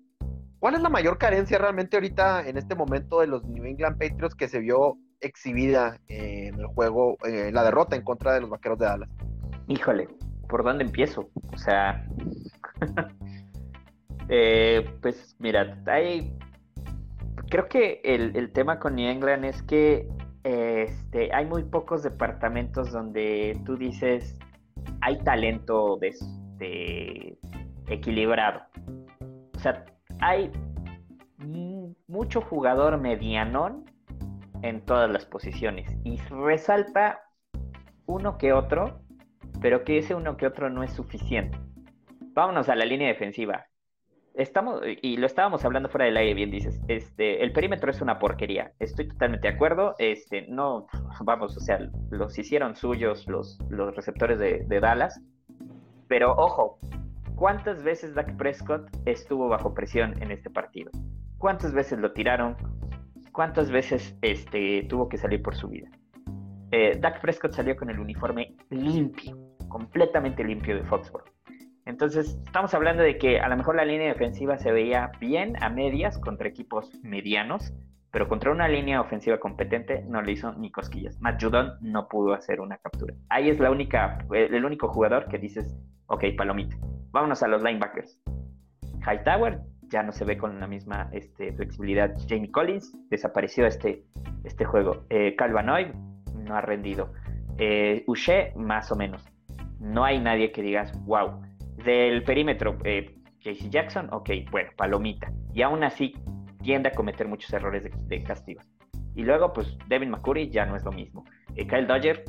¿Cuál 0.58 0.74
es 0.74 0.80
la 0.80 0.88
mayor 0.88 1.18
carencia 1.18 1.58
realmente 1.58 1.96
ahorita 1.96 2.48
en 2.48 2.56
este 2.56 2.74
momento 2.74 3.20
de 3.20 3.26
los 3.26 3.44
New 3.44 3.64
England 3.64 3.98
Patriots 3.98 4.34
que 4.34 4.48
se 4.48 4.58
vio 4.58 4.96
exhibida 5.20 6.00
en 6.08 6.58
el 6.58 6.66
juego, 6.66 7.18
en 7.24 7.54
la 7.54 7.62
derrota 7.62 7.94
en 7.94 8.02
contra 8.02 8.32
de 8.32 8.40
los 8.40 8.50
Vaqueros 8.50 8.78
de 8.78 8.86
Dallas? 8.86 9.10
Híjole, 9.68 10.08
¿por 10.48 10.64
dónde 10.64 10.84
empiezo? 10.84 11.28
O 11.52 11.58
sea, 11.58 12.06
eh, 14.28 14.88
pues 15.00 15.36
mira, 15.38 15.78
hay, 15.86 16.32
creo 17.48 17.68
que 17.68 18.00
el, 18.04 18.52
tema 18.52 18.78
con 18.78 18.96
New 18.96 19.08
England 19.08 19.44
es 19.44 19.62
que 19.62 20.08
este, 20.44 21.32
hay 21.34 21.46
muy 21.46 21.64
pocos 21.64 22.02
departamentos 22.02 22.92
donde 22.92 23.60
tú 23.64 23.76
dices 23.76 24.38
hay 25.00 25.18
talento 25.18 25.96
de, 25.96 26.14
de 26.58 27.38
equilibrado. 27.88 28.62
O 29.54 29.58
sea, 29.58 29.84
hay 30.20 30.50
mucho 32.08 32.40
jugador 32.40 32.98
medianón 32.98 33.84
en 34.62 34.84
todas 34.84 35.10
las 35.10 35.24
posiciones 35.26 35.88
y 36.04 36.16
resalta 36.30 37.20
uno 38.06 38.38
que 38.38 38.52
otro, 38.52 39.00
pero 39.60 39.84
que 39.84 39.98
ese 39.98 40.14
uno 40.14 40.36
que 40.36 40.46
otro 40.46 40.70
no 40.70 40.82
es 40.82 40.92
suficiente. 40.92 41.58
Vámonos 42.32 42.68
a 42.68 42.76
la 42.76 42.84
línea 42.84 43.08
defensiva. 43.08 43.66
Estamos, 44.36 44.82
y 44.84 45.16
lo 45.16 45.26
estábamos 45.26 45.64
hablando 45.64 45.88
fuera 45.88 46.04
del 46.04 46.16
aire, 46.16 46.34
bien 46.34 46.50
dices, 46.50 46.80
este, 46.88 47.42
el 47.42 47.52
perímetro 47.52 47.90
es 47.90 48.00
una 48.00 48.18
porquería. 48.18 48.72
Estoy 48.78 49.08
totalmente 49.08 49.48
de 49.48 49.54
acuerdo. 49.54 49.94
Este, 49.98 50.46
no, 50.48 50.86
vamos, 51.24 51.56
o 51.56 51.60
sea, 51.60 51.78
los 52.10 52.38
hicieron 52.38 52.76
suyos 52.76 53.26
los, 53.26 53.58
los 53.70 53.96
receptores 53.96 54.38
de, 54.38 54.64
de 54.66 54.80
Dallas. 54.80 55.20
Pero 56.08 56.32
ojo, 56.36 56.78
¿Cuántas 57.36 57.82
veces 57.82 58.14
Dak 58.14 58.34
Prescott 58.38 58.88
estuvo 59.04 59.46
bajo 59.48 59.74
presión 59.74 60.14
en 60.22 60.30
este 60.30 60.48
partido? 60.48 60.90
¿Cuántas 61.36 61.74
veces 61.74 61.98
lo 61.98 62.12
tiraron? 62.12 62.56
¿Cuántas 63.30 63.70
veces 63.70 64.16
este, 64.22 64.84
tuvo 64.88 65.10
que 65.10 65.18
salir 65.18 65.42
por 65.42 65.54
su 65.54 65.68
vida? 65.68 65.90
Eh, 66.70 66.96
Dak 66.98 67.20
Prescott 67.20 67.52
salió 67.52 67.76
con 67.76 67.90
el 67.90 68.00
uniforme 68.00 68.56
limpio, 68.70 69.36
completamente 69.68 70.42
limpio 70.42 70.76
de 70.76 70.84
Foxborough. 70.84 71.30
Entonces, 71.86 72.36
estamos 72.44 72.74
hablando 72.74 73.04
de 73.04 73.16
que 73.16 73.38
a 73.38 73.48
lo 73.48 73.56
mejor 73.56 73.76
la 73.76 73.84
línea 73.84 74.08
defensiva 74.08 74.58
se 74.58 74.72
veía 74.72 75.12
bien 75.20 75.54
a 75.62 75.70
medias 75.70 76.18
contra 76.18 76.48
equipos 76.48 76.92
medianos, 77.02 77.72
pero 78.10 78.28
contra 78.28 78.50
una 78.50 78.66
línea 78.66 79.00
ofensiva 79.00 79.38
competente 79.38 80.04
no 80.08 80.20
le 80.20 80.32
hizo 80.32 80.52
ni 80.54 80.72
cosquillas. 80.72 81.20
Matt 81.20 81.40
Judon 81.40 81.74
no 81.80 82.08
pudo 82.08 82.34
hacer 82.34 82.60
una 82.60 82.76
captura. 82.78 83.14
Ahí 83.28 83.50
es 83.50 83.60
la 83.60 83.70
única, 83.70 84.18
el 84.32 84.64
único 84.64 84.88
jugador 84.88 85.28
que 85.28 85.38
dices, 85.38 85.76
ok, 86.06 86.24
palomita. 86.36 86.76
Vámonos 87.12 87.42
a 87.44 87.48
los 87.48 87.62
linebackers. 87.62 88.20
Hightower 89.06 89.60
ya 89.82 90.02
no 90.02 90.10
se 90.10 90.24
ve 90.24 90.36
con 90.36 90.58
la 90.58 90.66
misma 90.66 91.08
este, 91.12 91.52
flexibilidad. 91.52 92.16
Jamie 92.28 92.50
Collins 92.50 92.92
desapareció 93.10 93.64
este, 93.64 94.02
este 94.42 94.64
juego. 94.64 95.04
Eh, 95.08 95.36
Calvanoy 95.36 95.92
no 96.34 96.56
ha 96.56 96.62
rendido. 96.62 97.12
Eh, 97.58 98.02
Uche, 98.08 98.52
más 98.56 98.90
o 98.90 98.96
menos. 98.96 99.24
No 99.78 100.04
hay 100.04 100.18
nadie 100.18 100.50
que 100.50 100.62
digas, 100.62 100.92
wow. 101.04 101.45
Del 101.86 102.24
perímetro, 102.24 102.78
eh, 102.82 103.14
JC 103.38 103.70
Jackson, 103.70 104.08
ok, 104.12 104.28
bueno, 104.50 104.70
palomita. 104.76 105.32
Y 105.54 105.62
aún 105.62 105.84
así 105.84 106.16
tiende 106.60 106.88
a 106.88 106.92
cometer 106.92 107.28
muchos 107.28 107.52
errores 107.52 107.88
de, 108.08 108.22
castigo. 108.24 108.60
Y 109.14 109.22
luego, 109.22 109.52
pues, 109.52 109.78
Devin 109.86 110.10
McCurry 110.10 110.50
ya 110.50 110.66
no 110.66 110.74
es 110.74 110.82
lo 110.82 110.90
mismo. 110.90 111.24
Eh, 111.54 111.64
Kyle 111.64 111.86
Dodger, 111.86 112.24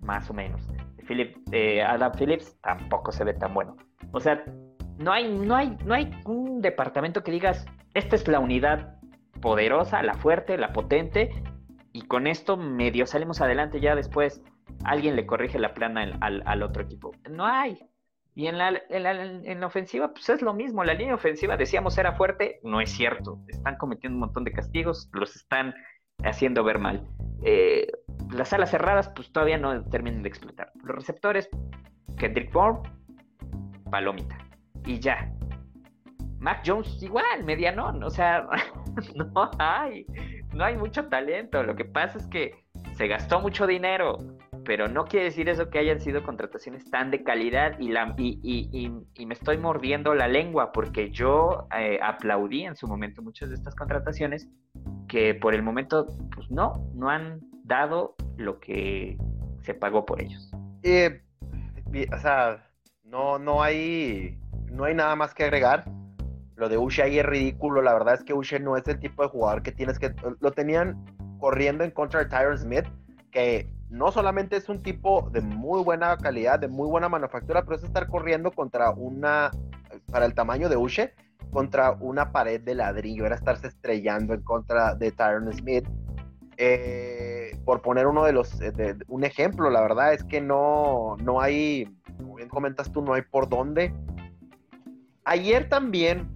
más 0.00 0.28
o 0.28 0.34
menos. 0.34 0.60
Philip, 1.06 1.36
eh, 1.52 1.82
Adam 1.82 2.10
Phillips 2.18 2.58
tampoco 2.62 3.12
se 3.12 3.22
ve 3.22 3.34
tan 3.34 3.54
bueno. 3.54 3.76
O 4.10 4.18
sea, 4.18 4.42
no 4.98 5.12
hay, 5.12 5.32
no, 5.32 5.54
hay, 5.54 5.76
no 5.84 5.94
hay 5.94 6.10
un 6.24 6.60
departamento 6.60 7.22
que 7.22 7.30
digas, 7.30 7.64
esta 7.94 8.16
es 8.16 8.26
la 8.26 8.40
unidad 8.40 8.96
poderosa, 9.40 10.02
la 10.02 10.14
fuerte, 10.14 10.58
la 10.58 10.72
potente, 10.72 11.30
y 11.92 12.02
con 12.02 12.26
esto 12.26 12.56
medio 12.56 13.06
salimos 13.06 13.40
adelante 13.40 13.78
ya 13.78 13.94
después 13.94 14.42
alguien 14.84 15.14
le 15.14 15.26
corrige 15.26 15.60
la 15.60 15.74
plana 15.74 16.18
al 16.20 16.62
otro 16.64 16.82
equipo. 16.82 17.12
No 17.30 17.46
hay. 17.46 17.78
Y 18.36 18.48
en 18.48 18.58
la, 18.58 18.82
en 18.90 19.60
la, 19.60 19.66
ofensiva, 19.66 20.12
pues 20.12 20.28
es 20.28 20.42
lo 20.42 20.52
mismo. 20.52 20.84
La 20.84 20.92
línea 20.92 21.14
ofensiva, 21.14 21.56
decíamos, 21.56 21.96
era 21.96 22.12
fuerte. 22.12 22.60
No 22.62 22.82
es 22.82 22.90
cierto. 22.90 23.40
Están 23.48 23.78
cometiendo 23.78 24.16
un 24.16 24.20
montón 24.20 24.44
de 24.44 24.52
castigos, 24.52 25.08
los 25.14 25.34
están 25.34 25.74
haciendo 26.22 26.62
ver 26.62 26.78
mal. 26.78 27.08
Eh, 27.42 27.90
las 28.30 28.52
alas 28.52 28.70
cerradas, 28.70 29.08
pues 29.16 29.32
todavía 29.32 29.56
no 29.56 29.82
terminan 29.86 30.22
de 30.22 30.28
explotar. 30.28 30.70
Los 30.84 30.96
receptores, 30.96 31.48
Kendrick 32.18 32.52
Bourne, 32.52 32.82
palomita. 33.90 34.36
Y 34.84 35.00
ya. 35.00 35.32
Mac 36.38 36.62
Jones, 36.62 37.02
igual, 37.02 37.42
medianón. 37.42 38.04
O 38.04 38.10
sea, 38.10 38.46
no 39.14 39.50
hay. 39.58 40.04
No 40.52 40.62
hay 40.62 40.76
mucho 40.76 41.08
talento. 41.08 41.62
Lo 41.62 41.74
que 41.74 41.86
pasa 41.86 42.18
es 42.18 42.26
que 42.26 42.66
se 42.96 43.08
gastó 43.08 43.40
mucho 43.40 43.66
dinero 43.66 44.18
pero 44.66 44.88
no 44.88 45.04
quiere 45.04 45.26
decir 45.26 45.48
eso 45.48 45.70
que 45.70 45.78
hayan 45.78 46.00
sido 46.00 46.24
contrataciones 46.24 46.90
tan 46.90 47.10
de 47.12 47.22
calidad 47.22 47.78
y, 47.78 47.88
la, 47.88 48.14
y, 48.18 48.90
me 49.24 49.34
estoy 49.34 49.58
mordiendo 49.58 50.12
la 50.12 50.26
lengua 50.26 50.72
porque 50.72 51.10
yo 51.10 51.68
eh, 51.78 51.98
aplaudí 52.02 52.64
en 52.64 52.74
su 52.74 52.88
momento 52.88 53.22
muchas 53.22 53.48
de 53.48 53.54
estas 53.54 53.76
contrataciones 53.76 54.48
que 55.08 55.34
por 55.34 55.54
el 55.54 55.62
momento 55.62 56.06
pues 56.34 56.50
no, 56.50 56.84
no 56.94 57.08
han 57.08 57.40
dado 57.62 58.16
lo 58.36 58.58
que 58.58 59.16
se 59.62 59.72
pagó 59.74 60.04
por 60.04 60.20
ellos. 60.20 60.50
Eh, 60.82 61.22
o 62.12 62.18
sea, 62.18 62.68
no, 63.04 63.38
no, 63.38 63.62
hay, 63.62 64.36
no 64.70 64.84
hay 64.84 64.94
nada 64.94 65.14
más 65.14 65.32
que 65.32 65.44
agregar. 65.44 65.84
Lo 66.56 66.68
de 66.68 66.76
Uche 66.76 67.02
ahí 67.02 67.18
es 67.18 67.26
ridículo. 67.26 67.82
La 67.82 67.92
verdad 67.92 68.14
es 68.14 68.24
que 68.24 68.34
Uche 68.34 68.58
no 68.58 68.76
es 68.76 68.86
el 68.88 68.98
tipo 68.98 69.22
de 69.22 69.28
jugador 69.28 69.62
que 69.62 69.72
tienes 69.72 69.98
que. 69.98 70.14
Lo 70.40 70.52
tenían 70.52 71.04
corriendo 71.38 71.84
en 71.84 71.90
contra 71.90 72.20
de 72.20 72.26
Tyron 72.26 72.58
Smith, 72.58 72.86
que 73.30 73.68
no 73.90 74.10
solamente 74.10 74.56
es 74.56 74.68
un 74.68 74.82
tipo 74.82 75.30
de 75.30 75.40
muy 75.40 75.82
buena 75.82 76.16
calidad, 76.16 76.58
de 76.58 76.68
muy 76.68 76.88
buena 76.88 77.08
manufactura, 77.08 77.62
pero 77.62 77.76
es 77.76 77.84
estar 77.84 78.08
corriendo 78.08 78.50
contra 78.50 78.90
una, 78.90 79.50
para 80.10 80.26
el 80.26 80.34
tamaño 80.34 80.68
de 80.68 80.76
Uche, 80.76 81.14
contra 81.52 81.92
una 81.92 82.32
pared 82.32 82.60
de 82.60 82.74
ladrillo, 82.74 83.26
era 83.26 83.36
estarse 83.36 83.68
estrellando 83.68 84.34
en 84.34 84.42
contra 84.42 84.94
de 84.94 85.12
Tyron 85.12 85.52
Smith. 85.52 85.86
Eh, 86.58 87.58
por 87.64 87.82
poner 87.82 88.06
uno 88.06 88.24
de 88.24 88.32
los, 88.32 88.60
eh, 88.62 88.96
un 89.08 89.24
ejemplo, 89.24 89.68
la 89.70 89.82
verdad 89.82 90.14
es 90.14 90.24
que 90.24 90.40
no, 90.40 91.16
no 91.22 91.40
hay, 91.40 91.86
como 92.16 92.36
bien 92.36 92.48
comentas 92.48 92.90
tú, 92.90 93.02
no 93.02 93.12
hay 93.12 93.22
por 93.22 93.48
dónde. 93.48 93.94
Ayer 95.24 95.68
también 95.68 96.28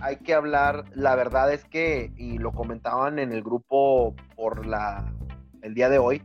hay 0.00 0.16
que 0.16 0.34
hablar, 0.34 0.84
la 0.94 1.14
verdad 1.16 1.52
es 1.52 1.64
que, 1.64 2.12
y 2.16 2.38
lo 2.38 2.52
comentaban 2.52 3.18
en 3.18 3.32
el 3.32 3.42
grupo 3.42 4.14
por 4.36 4.64
la, 4.64 5.12
el 5.62 5.74
día 5.74 5.88
de 5.88 5.98
hoy, 5.98 6.22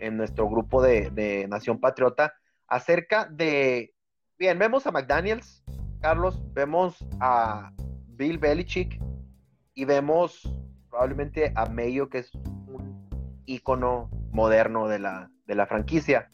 en 0.00 0.16
nuestro 0.16 0.48
grupo 0.48 0.82
de, 0.82 1.46
Nación 1.48 1.78
Patriota 1.78 2.34
acerca 2.68 3.26
de, 3.26 3.94
bien, 4.38 4.58
vemos 4.58 4.86
a 4.86 4.92
McDaniels, 4.92 5.64
Carlos, 6.00 6.42
vemos 6.52 7.04
a 7.20 7.72
Bill 8.08 8.38
Belichick 8.38 9.00
y 9.74 9.84
vemos 9.84 10.42
probablemente 10.90 11.52
a 11.54 11.66
Mayo, 11.66 12.08
que 12.08 12.18
es 12.18 12.34
un 12.34 13.08
ícono 13.46 14.10
moderno 14.32 14.88
de 14.88 14.98
la, 14.98 15.30
de 15.46 15.54
la 15.54 15.66
franquicia. 15.66 16.30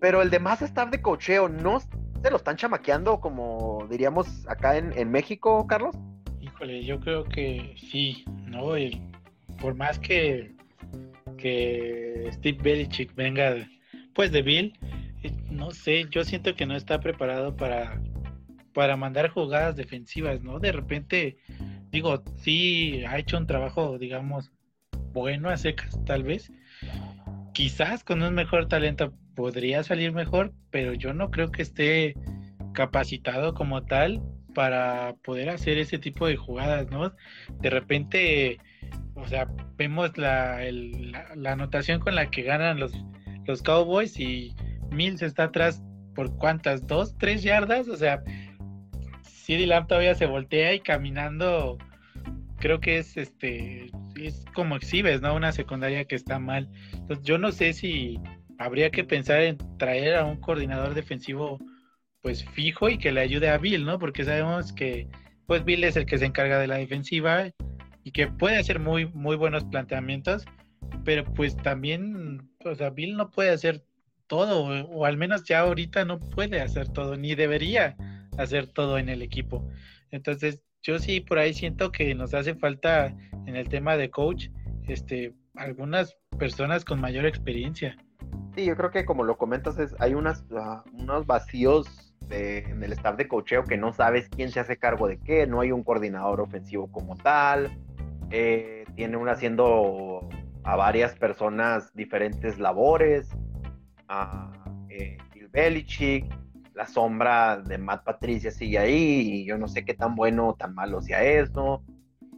Pero 0.00 0.22
el 0.22 0.30
demás 0.30 0.62
staff 0.62 0.90
de 0.90 1.00
cocheo 1.00 1.48
no 1.48 1.80
se 1.80 2.30
lo 2.30 2.36
están 2.36 2.56
chamaqueando 2.56 3.20
como 3.20 3.86
diríamos 3.90 4.46
acá 4.48 4.76
en, 4.76 5.10
México, 5.10 5.66
Carlos. 5.66 5.94
Híjole, 6.40 6.84
yo 6.84 6.98
creo 7.00 7.24
que 7.24 7.74
sí, 7.76 8.24
¿no? 8.46 8.72
por 9.60 9.74
más 9.74 9.98
que 9.98 10.54
que 11.44 12.30
Steve 12.32 12.58
Belichick 12.62 13.14
venga 13.14 13.68
pues 14.14 14.32
de 14.32 14.40
Bill, 14.40 14.72
eh, 15.22 15.30
no 15.50 15.72
sé, 15.72 16.06
yo 16.10 16.24
siento 16.24 16.54
que 16.54 16.64
no 16.64 16.74
está 16.74 17.00
preparado 17.00 17.54
para, 17.54 18.00
para 18.72 18.96
mandar 18.96 19.28
jugadas 19.28 19.76
defensivas, 19.76 20.40
¿no? 20.40 20.58
De 20.58 20.72
repente, 20.72 21.36
digo, 21.90 22.22
sí 22.36 23.04
ha 23.06 23.18
hecho 23.18 23.36
un 23.36 23.46
trabajo, 23.46 23.98
digamos, 23.98 24.52
bueno 25.12 25.50
a 25.50 25.58
secas, 25.58 26.02
tal 26.06 26.22
vez. 26.22 26.50
Quizás 27.52 28.04
con 28.04 28.22
un 28.22 28.32
mejor 28.32 28.66
talento 28.66 29.12
podría 29.36 29.82
salir 29.82 30.12
mejor, 30.12 30.54
pero 30.70 30.94
yo 30.94 31.12
no 31.12 31.30
creo 31.30 31.52
que 31.52 31.60
esté 31.60 32.14
capacitado 32.72 33.52
como 33.52 33.82
tal 33.82 34.22
para 34.54 35.14
poder 35.22 35.50
hacer 35.50 35.78
ese 35.78 35.98
tipo 35.98 36.26
de 36.26 36.36
jugadas, 36.36 36.90
¿no? 36.90 37.12
De 37.60 37.70
repente 37.70 38.58
o 39.16 39.26
sea, 39.26 39.48
vemos 39.76 40.16
la, 40.18 40.60
anotación 41.46 42.00
con 42.00 42.14
la 42.14 42.30
que 42.30 42.42
ganan 42.42 42.80
los, 42.80 42.92
los 43.46 43.62
Cowboys 43.62 44.18
y 44.18 44.54
Mills 44.90 45.22
está 45.22 45.44
atrás 45.44 45.82
por 46.14 46.36
cuántas, 46.36 46.86
dos, 46.86 47.16
tres 47.18 47.42
yardas, 47.42 47.88
o 47.88 47.96
sea, 47.96 48.22
CD 49.22 49.66
Lamb 49.66 49.86
todavía 49.86 50.14
se 50.14 50.26
voltea 50.26 50.74
y 50.74 50.80
caminando, 50.80 51.78
creo 52.58 52.80
que 52.80 52.98
es 52.98 53.16
este, 53.16 53.90
es 54.20 54.44
como 54.54 54.76
exhibes, 54.76 55.20
¿no? 55.20 55.34
Una 55.34 55.52
secundaria 55.52 56.04
que 56.04 56.14
está 56.14 56.38
mal. 56.38 56.68
Entonces 56.92 57.24
yo 57.24 57.38
no 57.38 57.52
sé 57.52 57.72
si 57.72 58.18
habría 58.58 58.90
que 58.90 59.04
pensar 59.04 59.40
en 59.42 59.58
traer 59.78 60.16
a 60.16 60.24
un 60.24 60.40
coordinador 60.40 60.94
defensivo 60.94 61.58
pues 62.24 62.42
fijo 62.42 62.88
y 62.88 62.96
que 62.96 63.12
le 63.12 63.20
ayude 63.20 63.50
a 63.50 63.58
Bill, 63.58 63.84
¿no? 63.84 63.98
Porque 63.98 64.24
sabemos 64.24 64.72
que 64.72 65.06
pues 65.46 65.62
Bill 65.62 65.84
es 65.84 65.94
el 65.94 66.06
que 66.06 66.16
se 66.16 66.24
encarga 66.24 66.58
de 66.58 66.66
la 66.66 66.78
defensiva 66.78 67.50
y 68.02 68.12
que 68.12 68.28
puede 68.28 68.56
hacer 68.56 68.80
muy, 68.80 69.04
muy 69.12 69.36
buenos 69.36 69.62
planteamientos, 69.64 70.46
pero 71.04 71.22
pues 71.34 71.54
también, 71.54 72.48
o 72.64 72.74
sea, 72.74 72.88
Bill 72.88 73.18
no 73.18 73.30
puede 73.30 73.50
hacer 73.50 73.84
todo, 74.26 74.64
o, 74.64 75.04
al 75.04 75.18
menos 75.18 75.44
ya 75.44 75.60
ahorita 75.60 76.06
no 76.06 76.18
puede 76.18 76.62
hacer 76.62 76.88
todo, 76.88 77.18
ni 77.18 77.34
debería 77.34 77.94
hacer 78.38 78.68
todo 78.68 78.96
en 78.96 79.10
el 79.10 79.20
equipo. 79.20 79.68
Entonces, 80.10 80.62
yo 80.82 80.98
sí 81.00 81.20
por 81.20 81.38
ahí 81.38 81.52
siento 81.52 81.92
que 81.92 82.14
nos 82.14 82.32
hace 82.32 82.54
falta 82.54 83.14
en 83.46 83.54
el 83.54 83.68
tema 83.68 83.98
de 83.98 84.08
coach, 84.08 84.48
este, 84.88 85.34
algunas 85.56 86.16
personas 86.38 86.86
con 86.86 87.02
mayor 87.02 87.26
experiencia. 87.26 87.98
Sí, 88.56 88.64
yo 88.64 88.76
creo 88.76 88.90
que 88.90 89.04
como 89.04 89.24
lo 89.24 89.36
comentas, 89.36 89.78
es, 89.78 89.94
hay 89.98 90.14
unas, 90.14 90.42
ah, 90.56 90.84
unos 90.94 91.26
vacíos 91.26 92.13
en 92.30 92.82
el 92.82 92.92
staff 92.92 93.16
de 93.16 93.28
cocheo 93.28 93.64
que 93.64 93.76
no 93.76 93.92
sabes 93.92 94.28
quién 94.28 94.50
se 94.50 94.60
hace 94.60 94.76
cargo 94.76 95.08
de 95.08 95.18
qué, 95.18 95.46
no 95.46 95.60
hay 95.60 95.72
un 95.72 95.82
coordinador 95.82 96.40
ofensivo 96.40 96.90
como 96.90 97.16
tal, 97.16 97.76
eh, 98.30 98.84
tiene 98.94 99.16
uno 99.16 99.30
haciendo 99.30 100.28
a 100.62 100.76
varias 100.76 101.14
personas 101.14 101.94
diferentes 101.94 102.58
labores, 102.58 103.28
a 104.08 104.50
eh, 104.88 105.18
Bill 105.34 105.48
Belichick, 105.48 106.26
la 106.74 106.86
sombra 106.86 107.58
de 107.58 107.78
Matt 107.78 108.04
Patricia 108.04 108.50
sigue 108.50 108.78
ahí, 108.78 109.20
y 109.32 109.44
yo 109.44 109.58
no 109.58 109.68
sé 109.68 109.84
qué 109.84 109.94
tan 109.94 110.14
bueno 110.14 110.48
o 110.48 110.54
tan 110.54 110.74
malo 110.74 111.00
sea 111.02 111.22
eso. 111.22 111.82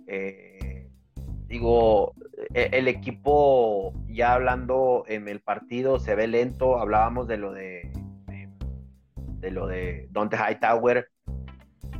Eh, 0.07 0.89
digo, 1.47 2.15
e, 2.53 2.69
el 2.73 2.89
equipo 2.89 3.95
ya 4.09 4.35
hablando 4.35 5.05
en 5.07 5.29
el 5.29 5.41
partido 5.41 5.99
se 5.99 6.15
ve 6.15 6.27
lento, 6.27 6.79
hablábamos 6.79 7.29
de 7.29 7.37
lo 7.39 7.53
de, 7.53 7.91
de, 9.47 9.53
lo 9.53 9.67
de 9.67 10.09
Dante 10.11 10.37
Hightower, 10.37 11.09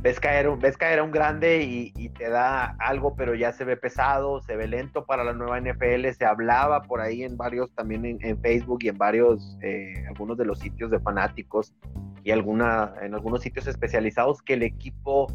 ves 0.01 0.19
caer, 0.19 0.49
ves 0.57 0.77
caer 0.77 0.99
a 0.99 1.03
un 1.03 1.11
grande 1.11 1.63
y, 1.63 2.09
te 2.09 2.29
da 2.29 2.75
algo, 2.79 3.15
pero 3.15 3.35
ya 3.35 3.51
se 3.51 3.63
ve 3.63 3.77
pesado, 3.77 4.41
se 4.41 4.55
ve 4.55 4.67
lento 4.67 5.05
para 5.05 5.23
la 5.23 5.33
nueva 5.33 5.59
NFL. 5.59 6.09
Se 6.17 6.25
hablaba 6.25 6.81
por 6.81 6.99
ahí 6.99 7.23
en 7.23 7.37
varios, 7.37 7.71
también 7.75 8.17
en, 8.21 8.41
Facebook 8.41 8.79
y 8.81 8.89
en 8.89 8.97
varios, 8.97 9.57
eh, 9.61 9.93
algunos 10.07 10.37
de 10.37 10.45
los 10.45 10.59
sitios 10.59 10.89
de 10.89 10.99
fanáticos, 10.99 11.75
y 12.23 12.31
alguna, 12.31 12.93
en 13.01 13.13
algunos 13.13 13.41
sitios 13.41 13.67
especializados 13.67 14.41
que 14.41 14.53
el 14.53 14.63
equipo 14.63 15.27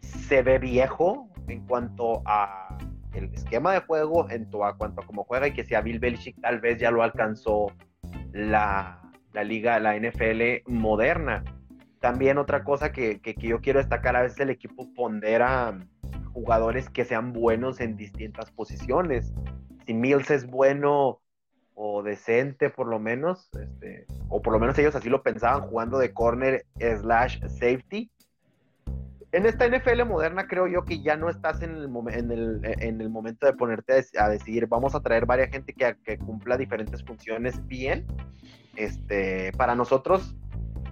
se 0.00 0.42
ve 0.42 0.58
viejo 0.58 1.28
en 1.48 1.66
cuanto 1.66 2.22
a 2.26 2.76
el 3.14 3.32
esquema 3.32 3.72
de 3.72 3.80
juego, 3.80 4.28
en 4.30 4.44
cuanto 4.44 5.00
a 5.00 5.06
cómo 5.06 5.24
juega 5.24 5.48
y 5.48 5.52
que 5.52 5.64
si 5.64 5.74
a 5.74 5.80
Bill 5.80 5.98
Belichick 5.98 6.40
tal 6.40 6.60
vez 6.60 6.78
ya 6.78 6.90
lo 6.90 7.02
alcanzó 7.02 7.72
la, 8.32 9.00
la 9.32 9.44
liga, 9.44 9.78
la 9.80 9.96
NFL 9.96 10.62
moderna. 10.66 11.42
También 12.06 12.38
otra 12.38 12.62
cosa 12.62 12.92
que, 12.92 13.20
que, 13.20 13.34
yo 13.34 13.60
quiero 13.60 13.80
destacar, 13.80 14.14
a 14.14 14.22
veces 14.22 14.38
el 14.38 14.50
equipo 14.50 14.94
pondera 14.94 15.76
jugadores 16.32 16.88
que 16.88 17.04
sean 17.04 17.32
buenos 17.32 17.80
en 17.80 17.96
distintas 17.96 18.52
posiciones. 18.52 19.34
Si 19.84 19.92
Mills 19.92 20.30
es 20.30 20.46
bueno 20.46 21.20
o 21.74 22.04
decente 22.04 22.70
por 22.70 22.86
lo 22.86 23.00
menos, 23.00 23.50
este, 23.60 24.06
o 24.28 24.40
por 24.40 24.52
lo 24.52 24.60
menos 24.60 24.78
ellos 24.78 24.94
así 24.94 25.08
lo 25.08 25.24
pensaban 25.24 25.62
jugando 25.62 25.98
de 25.98 26.14
corner 26.14 26.64
slash 26.78 27.40
safety. 27.48 28.08
En 29.32 29.44
esta 29.44 29.66
NFL 29.66 30.04
moderna 30.04 30.46
creo 30.46 30.68
yo 30.68 30.84
que 30.84 31.02
ya 31.02 31.16
no 31.16 31.28
estás 31.28 31.60
en 31.60 31.74
el, 31.74 31.90
en 32.12 32.30
el, 32.30 32.60
en 32.62 33.00
el 33.00 33.10
momento 33.10 33.46
de 33.46 33.52
ponerte 33.54 34.04
a, 34.16 34.28
decidir, 34.28 34.68
vamos 34.68 34.94
a 34.94 35.00
traer 35.00 35.26
varias 35.26 35.50
gente 35.50 35.72
que, 35.72 35.96
que 36.04 36.18
cumpla 36.18 36.56
diferentes 36.56 37.02
funciones 37.02 37.66
bien. 37.66 38.06
Este, 38.76 39.52
para 39.56 39.74
nosotros 39.74 40.36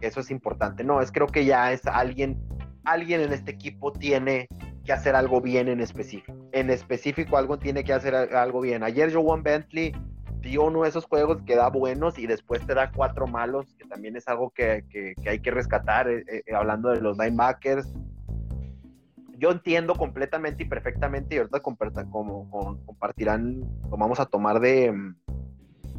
eso 0.07 0.21
es 0.21 0.31
importante. 0.31 0.85
No, 0.85 1.01
es 1.01 1.13
creo 1.13 1.27
que 1.27 1.45
ya 1.45 1.73
es 1.73 1.87
alguien, 1.87 2.39
alguien 2.85 3.21
en 3.21 3.33
este 3.33 3.53
equipo 3.53 3.93
tiene 3.93 4.49
que 4.85 4.93
hacer 4.93 5.17
algo 5.17 5.41
bien 5.41 5.69
en 5.69 5.81
específico. 5.81 6.37
En 6.53 6.71
específico, 6.71 7.37
algo 7.37 7.59
tiene 7.59 7.85
que 7.85 7.93
hacer 7.93 8.15
algo 8.15 8.61
bien. 8.61 8.83
Ayer 8.83 9.13
Joan 9.13 9.43
Bentley 9.43 9.93
dio 10.41 10.65
uno 10.65 10.83
de 10.83 10.91
esos 10.91 11.07
juegos 11.07 11.43
que 11.43 11.57
da 11.57 11.69
buenos 11.69 12.19
y 12.19 12.27
después 12.27 12.65
te 12.67 12.75
da 12.75 12.93
cuatro 12.93 13.27
malos, 13.27 13.75
que 13.79 13.87
también 13.87 14.17
es 14.17 14.29
algo 14.29 14.51
que, 14.51 14.85
hay 15.27 15.39
que 15.41 15.51
rescatar, 15.51 16.09
eh, 16.09 16.25
eh, 16.27 16.55
hablando 16.55 16.91
de 16.91 17.01
los 17.01 17.17
linebackers. 17.17 17.93
Yo 19.39 19.51
entiendo 19.51 19.95
completamente 19.95 20.63
y 20.63 20.67
perfectamente, 20.67 21.35
y 21.35 21.39
ahorita 21.39 21.61
como, 21.61 22.79
compartirán, 22.87 23.61
lo 23.91 23.97
vamos 23.97 24.21
a 24.21 24.27
tomar 24.27 24.61
de, 24.61 24.95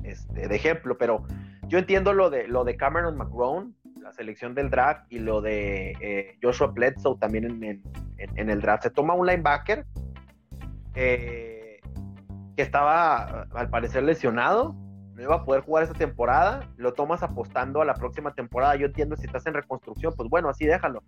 este, 0.04 0.48
de 0.48 0.56
ejemplo, 0.56 0.98
pero 0.98 1.26
yo 1.68 1.80
entiendo 1.80 2.14
lo 2.14 2.30
de, 2.30 2.48
lo 2.48 2.64
de 2.64 2.78
Cameron 2.78 3.18
McGrone, 3.18 3.74
la 4.06 4.14
selección 4.14 4.54
del 4.54 4.70
draft, 4.70 5.12
y 5.12 5.18
lo 5.18 5.42
de 5.42 5.94
eh, 6.00 6.38
Joshua 6.42 6.68
Bledsoe 6.68 7.18
también 7.18 7.64
en, 7.64 8.50
el 8.50 8.62
draft. 8.62 8.84
Se 8.84 8.92
toma 8.92 9.16
un 9.16 9.26
linebacker. 9.26 9.84
Eh, 10.94 11.80
que 12.56 12.62
estaba 12.62 13.48
al 13.52 13.70
parecer 13.70 14.04
lesionado, 14.04 14.76
no 15.16 15.22
iba 15.22 15.36
a 15.36 15.44
poder 15.44 15.62
jugar 15.62 15.84
esa 15.84 15.94
temporada, 15.94 16.70
lo 16.78 16.94
tomas 16.94 17.24
apostando 17.24 17.82
a 17.82 17.86
la 17.86 17.96
próxima 17.96 18.34
temporada. 18.34 18.76
Yo 18.76 18.86
entiendo 18.86 19.18
si 19.18 19.26
estás 19.26 19.46
en 19.48 19.56
reconstrucción, 19.56 20.14
pues 20.16 20.30
bueno, 20.30 20.50
así 20.50 20.66
déjalo. 20.66 21.04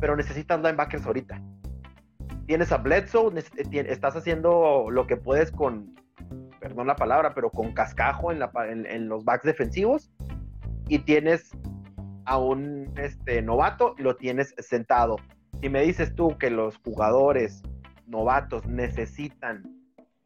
Pero 0.00 0.16
necesitas 0.16 0.58
linebackers 0.60 1.06
ahorita. 1.06 1.40
Tienes 2.46 2.72
a 2.72 2.78
Bledsoe, 2.78 3.38
eh, 3.38 3.84
estás 3.86 4.16
haciendo 4.16 4.86
lo 4.90 5.06
que 5.06 5.16
puedes 5.18 5.52
con, 5.52 5.94
perdón 6.58 6.86
la 6.86 6.96
palabra, 6.96 7.34
pero 7.34 7.50
con 7.50 7.72
cascajo 7.74 8.32
en, 8.32 8.42
en, 8.86 9.08
los 9.08 9.24
backs 9.26 9.44
defensivos. 9.44 10.10
Y 10.88 11.00
tienes 11.00 11.52
a 12.30 12.38
un 12.38 12.94
este, 12.96 13.42
novato 13.42 13.96
y 13.98 14.02
lo 14.02 14.14
tienes 14.14 14.54
sentado. 14.58 15.16
Si 15.60 15.68
me 15.68 15.82
dices 15.82 16.14
tú 16.14 16.38
que 16.38 16.48
los 16.48 16.76
jugadores 16.78 17.60
novatos 18.06 18.64
necesitan 18.66 19.64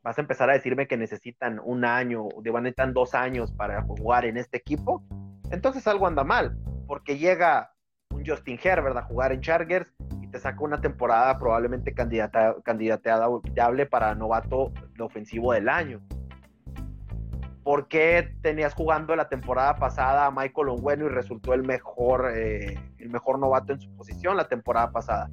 vas 0.02 0.18
a 0.18 0.20
empezar 0.20 0.50
a 0.50 0.52
decirme 0.52 0.86
que 0.86 0.98
necesitan 0.98 1.58
un 1.64 1.86
año, 1.86 2.24
o 2.24 2.42
necesitan 2.42 2.92
dos 2.92 3.14
años 3.14 3.50
para 3.52 3.80
jugar 3.80 4.26
en 4.26 4.36
este 4.36 4.58
equipo, 4.58 5.02
entonces 5.50 5.86
algo 5.88 6.06
anda 6.06 6.24
mal, 6.24 6.58
porque 6.86 7.16
llega 7.16 7.72
un 8.10 8.22
Justin 8.24 8.60
Herbert 8.62 8.98
a 8.98 9.02
jugar 9.04 9.32
en 9.32 9.40
Chargers 9.40 9.90
y 10.20 10.28
te 10.28 10.38
saca 10.38 10.62
una 10.62 10.82
temporada 10.82 11.38
probablemente 11.38 11.94
candidata, 11.94 12.54
candidateable 12.64 13.86
para 13.86 14.14
novato 14.14 14.74
ofensivo 15.00 15.54
del 15.54 15.70
año. 15.70 16.02
¿Por 17.64 17.88
qué 17.88 18.36
tenías 18.42 18.74
jugando 18.74 19.16
la 19.16 19.28
temporada 19.28 19.76
pasada 19.76 20.26
a 20.26 20.30
Michael 20.30 20.68
Ongueno 20.68 21.06
y 21.06 21.08
resultó 21.08 21.54
el 21.54 21.64
mejor, 21.64 22.30
eh, 22.36 22.78
el 22.98 23.10
mejor 23.10 23.38
novato 23.38 23.72
en 23.72 23.80
su 23.80 23.90
posición 23.96 24.36
la 24.36 24.46
temporada 24.46 24.92
pasada? 24.92 25.30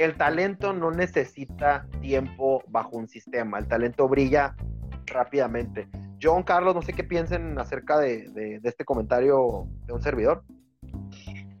el 0.00 0.16
talento 0.16 0.72
no 0.72 0.90
necesita 0.90 1.86
tiempo 2.00 2.62
bajo 2.68 2.96
un 2.96 3.06
sistema, 3.06 3.58
el 3.58 3.68
talento 3.68 4.08
brilla 4.08 4.56
rápidamente. 5.04 5.88
John 6.22 6.42
Carlos, 6.42 6.74
no 6.74 6.80
sé 6.80 6.94
qué 6.94 7.04
piensen 7.04 7.58
acerca 7.58 7.98
de, 7.98 8.60
este 8.64 8.86
comentario 8.86 9.66
de 9.84 9.92
un 9.92 10.00
servidor. 10.00 10.42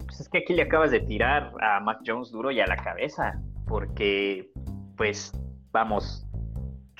Pues 0.06 0.20
es 0.20 0.28
que 0.30 0.38
aquí 0.38 0.54
le 0.54 0.62
acabas 0.62 0.90
de 0.90 1.00
tirar 1.00 1.52
a 1.60 1.80
Mac 1.80 1.98
Jones 2.06 2.30
duro 2.30 2.50
y 2.50 2.60
a 2.60 2.66
la 2.66 2.76
cabeza, 2.76 3.38
porque, 3.68 4.50
pues, 4.96 5.32
vamos, 5.70 6.26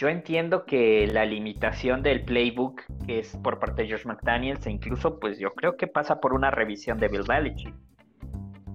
yo 0.01 0.09
entiendo 0.09 0.65
que 0.65 1.07
la 1.13 1.27
limitación 1.27 2.03
del 2.03 2.25
playbook 2.25 2.81
que 3.07 3.19
es 3.19 3.37
por 3.37 3.59
parte 3.59 3.83
de 3.83 3.91
Josh 3.91 4.07
McDaniels 4.07 4.67
e 4.67 4.71
incluso, 4.71 5.21
pues, 5.21 5.39
yo 5.39 5.53
creo 5.53 5.77
que 5.77 5.87
pasa 5.89 6.23
por 6.23 6.33
una 6.33 6.51
revisión 6.51 6.97
de 6.97 7.09
Bill 7.09 7.25
Belichick 7.29 7.75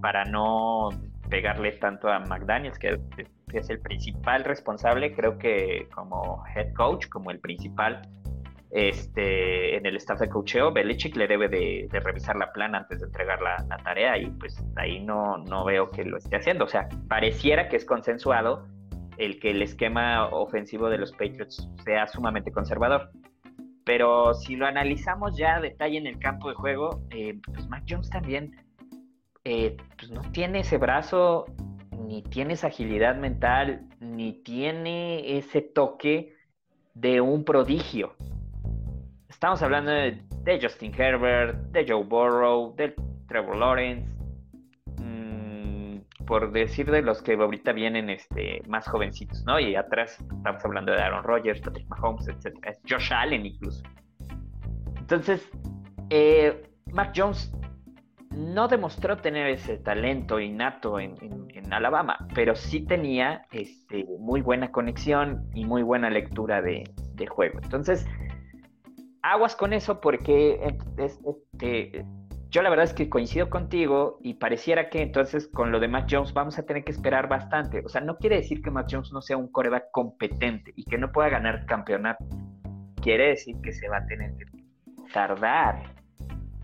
para 0.02 0.24
no 0.24 0.90
pegarle 1.28 1.72
tanto 1.72 2.10
a 2.10 2.20
McDaniels, 2.20 2.78
que 2.78 3.00
es 3.54 3.70
el 3.72 3.80
principal 3.80 4.44
responsable, 4.44 5.16
creo 5.16 5.40
que 5.40 5.88
como 5.96 6.44
head 6.56 6.72
coach, 6.74 7.08
como 7.10 7.32
el 7.32 7.40
principal 7.40 8.04
este, 8.70 9.78
en 9.78 9.88
el 9.88 9.96
staff 9.96 10.20
de 10.20 10.30
coacheo, 10.30 10.72
Belichick 10.74 11.16
le 11.16 11.26
debe 11.26 11.50
de, 11.50 11.90
revisar 11.92 12.36
la 12.36 12.54
plana 12.54 12.78
antes 12.78 13.00
de 13.00 13.08
entregar 13.08 13.42
la, 13.42 13.66
tarea 13.84 14.16
y 14.20 14.28
pues 14.30 14.64
ahí 14.76 15.00
no, 15.00 15.40
no 15.40 15.66
veo 15.66 15.90
que 15.90 16.06
lo 16.06 16.18
esté 16.18 16.36
haciendo. 16.36 16.66
O 16.66 16.68
sea, 16.68 16.88
pareciera 17.08 17.68
que 17.68 17.78
es 17.78 17.86
consensuado 17.86 18.68
el 19.17 19.39
que 19.39 19.51
el 19.51 19.62
esquema 19.62 20.28
ofensivo 20.30 20.89
de 20.89 20.97
los 20.97 21.12
Patriots 21.12 21.67
sea 21.84 22.08
sumamente 22.08 22.51
conservador. 22.51 23.10
Pero 23.86 24.34
si 24.34 24.56
lo 24.56 24.65
analizamos 24.65 25.38
ya 25.38 25.56
a 25.56 25.62
detalle 25.62 25.97
en 25.97 26.08
el 26.08 26.17
campo 26.17 26.49
de 26.49 26.56
juego, 26.56 27.01
eh, 27.12 27.39
pues 27.54 27.67
Mac 27.69 27.84
Jones 27.88 28.10
también 28.10 28.56
eh, 29.43 29.78
pues 29.97 30.10
no 30.10 30.21
tiene 30.32 30.62
ese 30.62 30.78
brazo, 30.78 31.45
ni 32.08 32.23
tiene 32.23 32.54
esa 32.54 32.67
agilidad 32.67 33.15
mental, 33.15 33.88
ni 33.99 34.34
tiene 34.34 35.38
ese 35.38 35.62
toque 35.62 36.34
de 36.95 37.21
un 37.21 37.43
prodigio. 37.43 38.15
Estamos 39.30 39.62
hablando 39.62 39.91
de, 39.91 40.19
Justin 40.60 40.93
Herbert, 40.97 41.58
de 41.71 41.86
Joe 41.88 42.04
Burrow, 42.04 42.75
de 42.75 42.95
Trevor 43.28 43.58
Lawrence, 43.58 44.10
por 46.26 46.52
decir 46.52 46.90
de 46.92 47.02
los 47.02 47.22
que 47.22 47.34
ahorita 47.34 47.72
vienen 47.72 48.10
este, 48.10 48.62
más 48.68 48.88
jovencitos, 48.88 49.44
¿no? 49.46 49.60
Y 49.60 49.76
atrás 49.76 50.18
estamos 50.20 50.64
hablando 50.66 50.92
de 50.92 51.02
Aaron 51.02 51.24
Rodgers, 51.24 51.62
Patrick 51.62 51.88
Mahomes, 51.90 52.28
etc. 52.28 52.56
Josh 52.90 53.14
Allen 53.14 53.46
incluso. 53.46 53.84
Entonces, 54.98 55.50
eh, 56.10 56.64
Mac 56.92 57.14
Jones 57.16 57.54
no 58.32 58.68
demostró 58.68 59.18
tener 59.18 59.48
ese 59.48 59.78
talento 59.78 60.40
innato 60.40 61.00
en, 61.00 61.16
Alabama, 61.72 62.16
pero 62.36 62.56
sí 62.56 62.82
tenía 62.82 63.48
este, 63.52 64.06
muy 64.20 64.42
buena 64.42 64.72
conexión 64.72 65.50
y 65.56 65.66
muy 65.66 65.82
buena 65.82 66.12
lectura 66.12 66.62
de, 66.62 66.84
juego. 67.28 67.60
Entonces, 67.64 68.06
aguas 69.24 69.56
con 69.56 69.74
eso 69.74 70.00
porque 70.00 70.60
este, 70.98 72.06
yo 72.56 72.62
la 72.62 72.70
verdad 72.70 72.86
es 72.86 72.94
que 72.94 73.10
coincido 73.10 73.50
contigo 73.50 74.18
y 74.22 74.36
pareciera 74.36 74.89
que 74.89 75.02
entonces 75.02 75.50
con 75.50 75.74
lo 75.74 75.82
de 75.82 75.89
Mac 75.89 76.08
Jones 76.10 76.32
vamos 76.32 76.58
a 76.58 76.63
tener 76.63 76.86
que 76.86 76.94
esperar 76.94 77.28
bastante. 77.28 77.84
O 77.86 77.89
sea, 77.89 78.00
no 78.00 78.15
quiere 78.18 78.38
decir 78.38 78.62
que 78.62 78.72
Mac 78.72 78.88
Jones 78.89 79.12
no 79.12 79.22
sea 79.22 79.36
un 79.36 79.52
coreback 79.52 79.91
competente 79.91 80.72
y 80.74 80.86
que 80.86 80.98
no 80.98 81.12
pueda 81.12 81.28
ganar 81.28 81.65
campeonato. 81.65 82.24
Quiere 83.02 83.28
decir 83.28 83.58
que 83.62 83.74
se 83.74 83.89
va 83.89 83.98
a 83.98 84.06
tener 84.06 84.38
que 84.38 84.46
tardar 85.12 85.84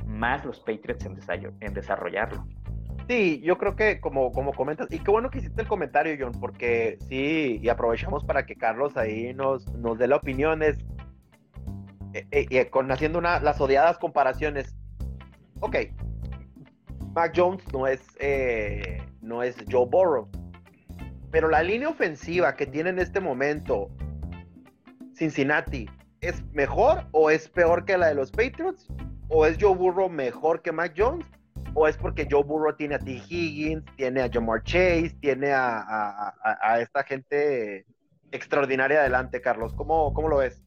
más 0.06 0.46
los 0.46 0.62
Patriots 0.62 1.06
en, 1.60 1.74
desarrollarlo. 1.74 2.48
Sí, 3.10 3.42
yo 3.44 3.58
creo 3.58 3.76
que 3.76 4.00
como, 4.00 4.32
como 4.32 4.54
comentas, 4.54 4.88
y 4.94 5.00
qué 5.00 5.12
bueno 5.12 5.30
que 5.30 5.40
hiciste 5.40 5.62
el 5.62 5.68
comentario, 5.68 6.16
John, 6.18 6.40
porque 6.40 7.00
sí, 7.10 7.60
y 7.62 7.68
aprovechamos 7.68 8.24
para 8.24 8.46
que 8.46 8.56
Carlos 8.56 8.96
ahí 8.96 9.34
nos, 9.34 9.68
nos 9.74 9.98
dé 9.98 10.08
la 10.08 10.16
opinión, 10.16 10.64
es, 10.64 10.78
eh, 12.14 12.26
eh, 12.32 12.70
con 12.70 12.90
haciendo 12.94 13.20
una, 13.20 13.42
las 13.42 13.60
odiadas 13.60 13.98
comparaciones. 13.98 14.74
Ok, 15.62 15.78
Mac 17.14 17.34
Jones 17.36 17.64
no 17.74 17.88
es, 17.88 18.02
eh, 18.20 19.02
no 19.22 19.42
es 19.42 19.56
Joe 19.72 19.88
Burrow, 19.90 20.30
pero 21.32 21.50
la 21.50 21.64
línea 21.64 21.90
ofensiva 21.90 22.56
que 22.56 22.66
tiene 22.66 22.92
en 22.92 23.00
este 23.00 23.20
momento 23.20 23.90
Cincinnati, 25.16 25.90
¿es 26.20 26.44
mejor 26.52 27.08
o 27.12 27.30
es 27.30 27.48
peor 27.48 27.86
que 27.86 27.98
la 27.98 28.08
de 28.08 28.16
los 28.16 28.32
Patriots? 28.32 28.88
o 29.34 29.46
es 29.46 29.58
Joe 29.60 29.76
Burrow 29.76 30.10
mejor 30.10 30.62
que 30.62 30.72
Mac 30.72 30.94
Jones, 30.96 31.26
o 31.74 31.88
es 31.88 31.96
porque 31.96 32.28
Joe 32.30 32.44
Burrow 32.44 32.76
tiene 32.76 32.96
a 32.96 33.00
T. 33.00 33.12
Higgins, 33.30 33.84
tiene 33.96 34.22
a 34.22 34.30
Jamar 34.30 34.62
Chase, 34.64 35.16
tiene 35.22 35.52
a, 35.54 36.34
esta 36.82 37.04
gente 37.04 37.86
extraordinaria 38.32 39.00
adelante, 39.00 39.42
Carlos. 39.42 39.74
¿Cómo, 39.74 40.14
¿Cómo 40.14 40.28
lo 40.28 40.38
ves? 40.38 40.62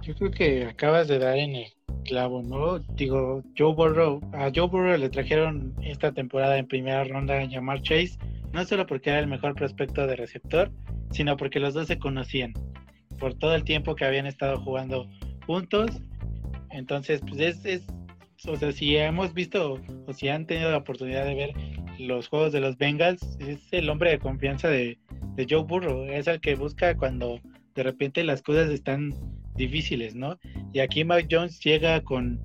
Yo 0.00 0.14
creo 0.14 0.30
que 0.30 0.64
acabas 0.64 1.08
de 1.08 1.18
dar 1.18 1.36
en 1.36 1.54
el 1.54 1.72
clavo, 2.10 2.42
¿no? 2.42 2.80
Digo, 2.96 3.42
Joe 3.56 3.72
Burrow, 3.72 4.20
a 4.32 4.50
Joe 4.52 4.66
Burrow 4.66 4.98
le 4.98 5.08
trajeron 5.08 5.72
esta 5.80 6.10
temporada 6.10 6.58
en 6.58 6.66
primera 6.66 7.04
ronda 7.04 7.38
a 7.38 7.44
llamar 7.44 7.82
Chase, 7.82 8.18
no 8.52 8.64
solo 8.64 8.84
porque 8.84 9.10
era 9.10 9.20
el 9.20 9.28
mejor 9.28 9.54
prospecto 9.54 10.08
de 10.08 10.16
receptor, 10.16 10.72
sino 11.12 11.36
porque 11.36 11.60
los 11.60 11.72
dos 11.72 11.86
se 11.86 12.00
conocían 12.00 12.52
por 13.20 13.34
todo 13.34 13.54
el 13.54 13.62
tiempo 13.62 13.94
que 13.94 14.04
habían 14.04 14.26
estado 14.26 14.56
jugando 14.60 15.08
juntos. 15.46 16.02
Entonces, 16.70 17.20
pues 17.20 17.40
es, 17.40 17.64
es 17.64 17.86
o 18.48 18.56
sea, 18.56 18.72
si 18.72 18.96
hemos 18.96 19.32
visto 19.32 19.80
o 20.08 20.12
si 20.12 20.28
han 20.28 20.46
tenido 20.46 20.72
la 20.72 20.78
oportunidad 20.78 21.24
de 21.24 21.34
ver 21.34 21.52
los 22.00 22.26
juegos 22.26 22.52
de 22.52 22.60
los 22.60 22.76
Bengals, 22.76 23.38
es 23.38 23.60
el 23.70 23.88
hombre 23.88 24.10
de 24.10 24.18
confianza 24.18 24.68
de, 24.68 24.98
de 25.36 25.46
Joe 25.48 25.62
Burrow, 25.62 26.06
es 26.06 26.26
el 26.26 26.40
que 26.40 26.56
busca 26.56 26.96
cuando 26.96 27.38
de 27.76 27.84
repente 27.84 28.24
las 28.24 28.42
cosas 28.42 28.68
están 28.70 29.14
difíciles, 29.60 30.14
¿no? 30.14 30.38
Y 30.72 30.80
aquí 30.80 31.04
Mike 31.04 31.28
Jones 31.30 31.60
llega 31.60 32.00
con, 32.02 32.40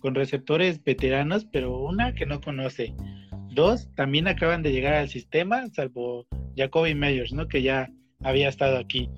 con 0.00 0.14
receptores 0.14 0.82
veteranos, 0.82 1.46
pero 1.52 1.78
una 1.78 2.14
que 2.14 2.26
no 2.26 2.40
conoce. 2.40 2.94
Dos, 3.50 3.92
también 3.94 4.28
acaban 4.28 4.62
de 4.62 4.72
llegar 4.72 4.94
al 4.94 5.08
sistema, 5.08 5.66
salvo 5.72 6.26
Jacoby 6.56 6.94
Meyers, 6.94 7.32
¿no? 7.32 7.48
Que 7.48 7.62
ya 7.62 7.90
había 8.22 8.48
estado 8.48 8.78
aquí. 8.78 9.10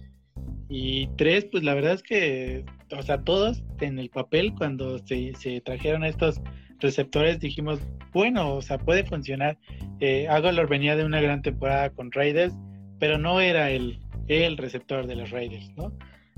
Y 0.68 1.08
tres, 1.18 1.44
pues 1.52 1.62
la 1.64 1.74
verdad 1.74 1.92
es 1.92 2.02
que, 2.02 2.64
o 2.96 3.02
sea, 3.02 3.22
todos 3.22 3.62
en 3.80 3.98
el 3.98 4.08
papel, 4.08 4.54
cuando 4.54 4.98
se, 5.06 5.34
se 5.34 5.60
trajeron 5.60 6.02
estos 6.02 6.40
receptores, 6.80 7.40
dijimos, 7.40 7.80
bueno, 8.12 8.54
o 8.54 8.62
sea, 8.62 8.78
puede 8.78 9.04
funcionar. 9.04 9.58
Eh, 10.00 10.28
venía 10.68 10.96
de 10.96 11.04
una 11.04 11.20
gran 11.20 11.42
temporada 11.42 11.90
con 11.90 12.10
Raiders, 12.10 12.54
pero 12.98 13.18
no 13.18 13.40
era 13.40 13.70
el, 13.70 13.98
el 14.28 14.56
receptor 14.56 15.06
de 15.06 15.16
los 15.16 15.30
Raiders, 15.30 15.70
¿no? 15.76 15.92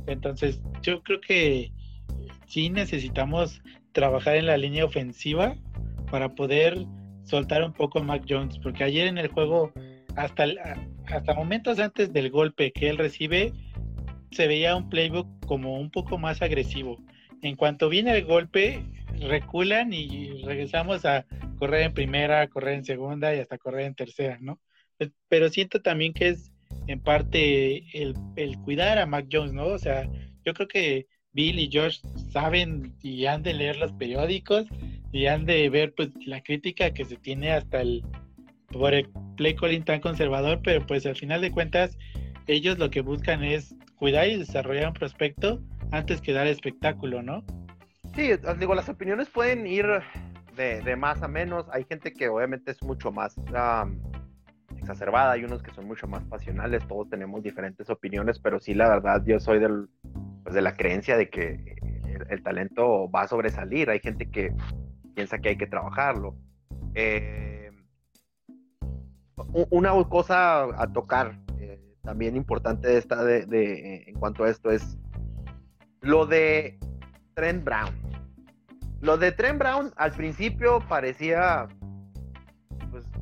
Entonces, 0.06 0.60
yo 0.82 1.02
creo 1.02 1.20
que 1.20 1.72
sí 2.46 2.70
necesitamos 2.70 3.62
trabajar 3.92 4.36
en 4.36 4.46
la 4.46 4.56
línea 4.56 4.84
ofensiva 4.84 5.56
para 6.10 6.34
poder 6.34 6.86
soltar 7.24 7.64
un 7.64 7.72
poco 7.72 7.98
a 7.98 8.02
Mac 8.02 8.24
Jones, 8.28 8.58
porque 8.58 8.84
ayer 8.84 9.06
en 9.06 9.18
el 9.18 9.28
juego, 9.28 9.72
hasta, 10.16 10.46
hasta 11.06 11.34
momentos 11.34 11.78
antes 11.78 12.12
del 12.12 12.30
golpe 12.30 12.72
que 12.72 12.90
él 12.90 12.98
recibe, 12.98 13.52
se 14.30 14.46
veía 14.46 14.76
un 14.76 14.88
playbook 14.88 15.46
como 15.46 15.78
un 15.78 15.90
poco 15.90 16.18
más 16.18 16.42
agresivo. 16.42 16.98
En 17.42 17.56
cuanto 17.56 17.88
viene 17.88 18.16
el 18.16 18.24
golpe, 18.24 18.84
reculan 19.20 19.92
y 19.92 20.42
regresamos 20.42 21.04
a 21.04 21.24
correr 21.58 21.82
en 21.82 21.94
primera, 21.94 22.46
correr 22.48 22.74
en 22.74 22.84
segunda 22.84 23.34
y 23.34 23.38
hasta 23.38 23.58
correr 23.58 23.86
en 23.86 23.94
tercera, 23.94 24.38
¿no? 24.40 24.60
Pero 25.28 25.48
siento 25.48 25.80
también 25.80 26.12
que 26.12 26.28
es 26.28 26.52
en 26.86 27.00
parte 27.00 27.84
el, 28.00 28.14
el 28.36 28.58
cuidar 28.58 28.98
a 28.98 29.06
Mac 29.06 29.26
Jones, 29.30 29.52
¿no? 29.52 29.66
O 29.66 29.78
sea, 29.78 30.08
yo 30.44 30.54
creo 30.54 30.68
que 30.68 31.06
Bill 31.32 31.58
y 31.58 31.70
George 31.70 32.00
saben 32.30 32.94
y 33.02 33.26
han 33.26 33.42
de 33.42 33.54
leer 33.54 33.76
los 33.76 33.92
periódicos 33.92 34.66
y 35.12 35.26
han 35.26 35.46
de 35.46 35.68
ver 35.68 35.94
pues 35.94 36.10
la 36.26 36.42
crítica 36.42 36.92
que 36.92 37.04
se 37.04 37.16
tiene 37.16 37.52
hasta 37.52 37.80
el 37.80 38.02
por 38.70 38.92
el 38.92 39.08
play 39.36 39.54
calling 39.54 39.84
tan 39.84 40.00
conservador, 40.00 40.60
pero 40.62 40.84
pues 40.86 41.06
al 41.06 41.14
final 41.14 41.40
de 41.40 41.52
cuentas 41.52 41.96
ellos 42.46 42.78
lo 42.78 42.90
que 42.90 43.00
buscan 43.00 43.44
es 43.44 43.74
cuidar 43.96 44.28
y 44.28 44.36
desarrollar 44.36 44.88
un 44.88 44.94
prospecto 44.94 45.60
antes 45.92 46.20
que 46.20 46.32
dar 46.32 46.46
espectáculo, 46.46 47.22
¿no? 47.22 47.44
Sí, 48.14 48.30
digo, 48.58 48.74
las 48.74 48.88
opiniones 48.88 49.28
pueden 49.28 49.66
ir 49.66 49.86
de, 50.56 50.82
de 50.82 50.96
más 50.96 51.22
a 51.22 51.28
menos. 51.28 51.66
Hay 51.72 51.84
gente 51.84 52.12
que 52.12 52.28
obviamente 52.28 52.72
es 52.72 52.82
mucho 52.82 53.10
más 53.10 53.36
exacerbada, 54.84 55.32
hay 55.32 55.44
unos 55.44 55.62
que 55.62 55.72
son 55.72 55.86
mucho 55.86 56.06
más 56.06 56.22
pasionales, 56.24 56.86
todos 56.86 57.08
tenemos 57.08 57.42
diferentes 57.42 57.88
opiniones, 57.88 58.38
pero 58.38 58.60
sí, 58.60 58.74
la 58.74 58.88
verdad, 58.88 59.22
yo 59.24 59.40
soy 59.40 59.58
del, 59.58 59.88
pues, 60.42 60.54
de 60.54 60.62
la 60.62 60.74
creencia 60.74 61.16
de 61.16 61.30
que 61.30 61.76
el, 62.28 62.42
talento 62.42 63.10
va 63.10 63.22
a 63.22 63.28
sobresalir. 63.28 63.90
Hay 63.90 64.00
gente 64.00 64.30
que 64.30 64.54
piensa 65.14 65.38
que 65.38 65.50
hay 65.50 65.56
que 65.56 65.66
trabajarlo. 65.66 66.36
Eh, 66.94 67.70
una 69.70 69.92
cosa 70.08 70.64
a 70.80 70.92
tocar 70.92 71.38
eh, 71.58 71.80
también 72.02 72.36
importante 72.36 72.96
esta 72.96 73.24
de, 73.24 73.46
de, 73.46 74.04
en 74.06 74.14
cuanto 74.14 74.44
a 74.44 74.50
esto 74.50 74.70
es 74.70 74.98
lo 76.00 76.26
de 76.26 76.78
Trent 77.34 77.64
Brown. 77.64 77.94
Lo 79.00 79.16
de 79.16 79.32
Trent 79.32 79.58
Brown 79.58 79.92
al 79.96 80.12
principio 80.12 80.80
parecía 80.88 81.68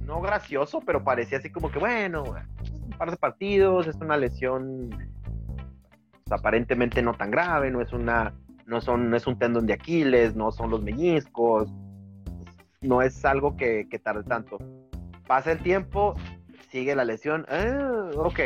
no 0.05 0.21
gracioso, 0.21 0.81
pero 0.81 1.03
parecía 1.05 1.39
así 1.39 1.51
como 1.51 1.71
que, 1.71 1.79
bueno, 1.79 2.25
un 2.25 2.91
par 2.99 3.11
de 3.11 3.17
partidos, 3.17 3.87
es 3.87 3.97
una 3.97 4.17
lesión 4.17 4.91
pues, 6.33 6.41
aparentemente 6.41 7.03
no 7.03 7.15
tan 7.15 7.31
grave, 7.31 7.71
no 7.71 7.81
es 7.81 7.93
una, 7.93 8.35
no 8.67 8.81
son, 8.81 9.11
no 9.11 9.17
es 9.17 9.27
un 9.27 9.39
tendón 9.39 9.67
de 9.67 9.75
Aquiles, 9.75 10.35
no 10.35 10.53
son 10.53 10.71
los 10.71 10.83
meñiscos, 10.83 11.71
no 12.81 13.03
es 13.03 13.25
algo 13.25 13.57
que, 13.57 13.89
que 13.91 13.99
tarde 13.99 14.25
tanto. 14.25 14.59
Pasa 15.27 15.53
el 15.53 15.63
tiempo, 15.63 16.15
sigue 16.71 16.95
la 16.95 17.05
lesión, 17.05 17.47
ah, 17.49 18.11
ok, 18.17 18.41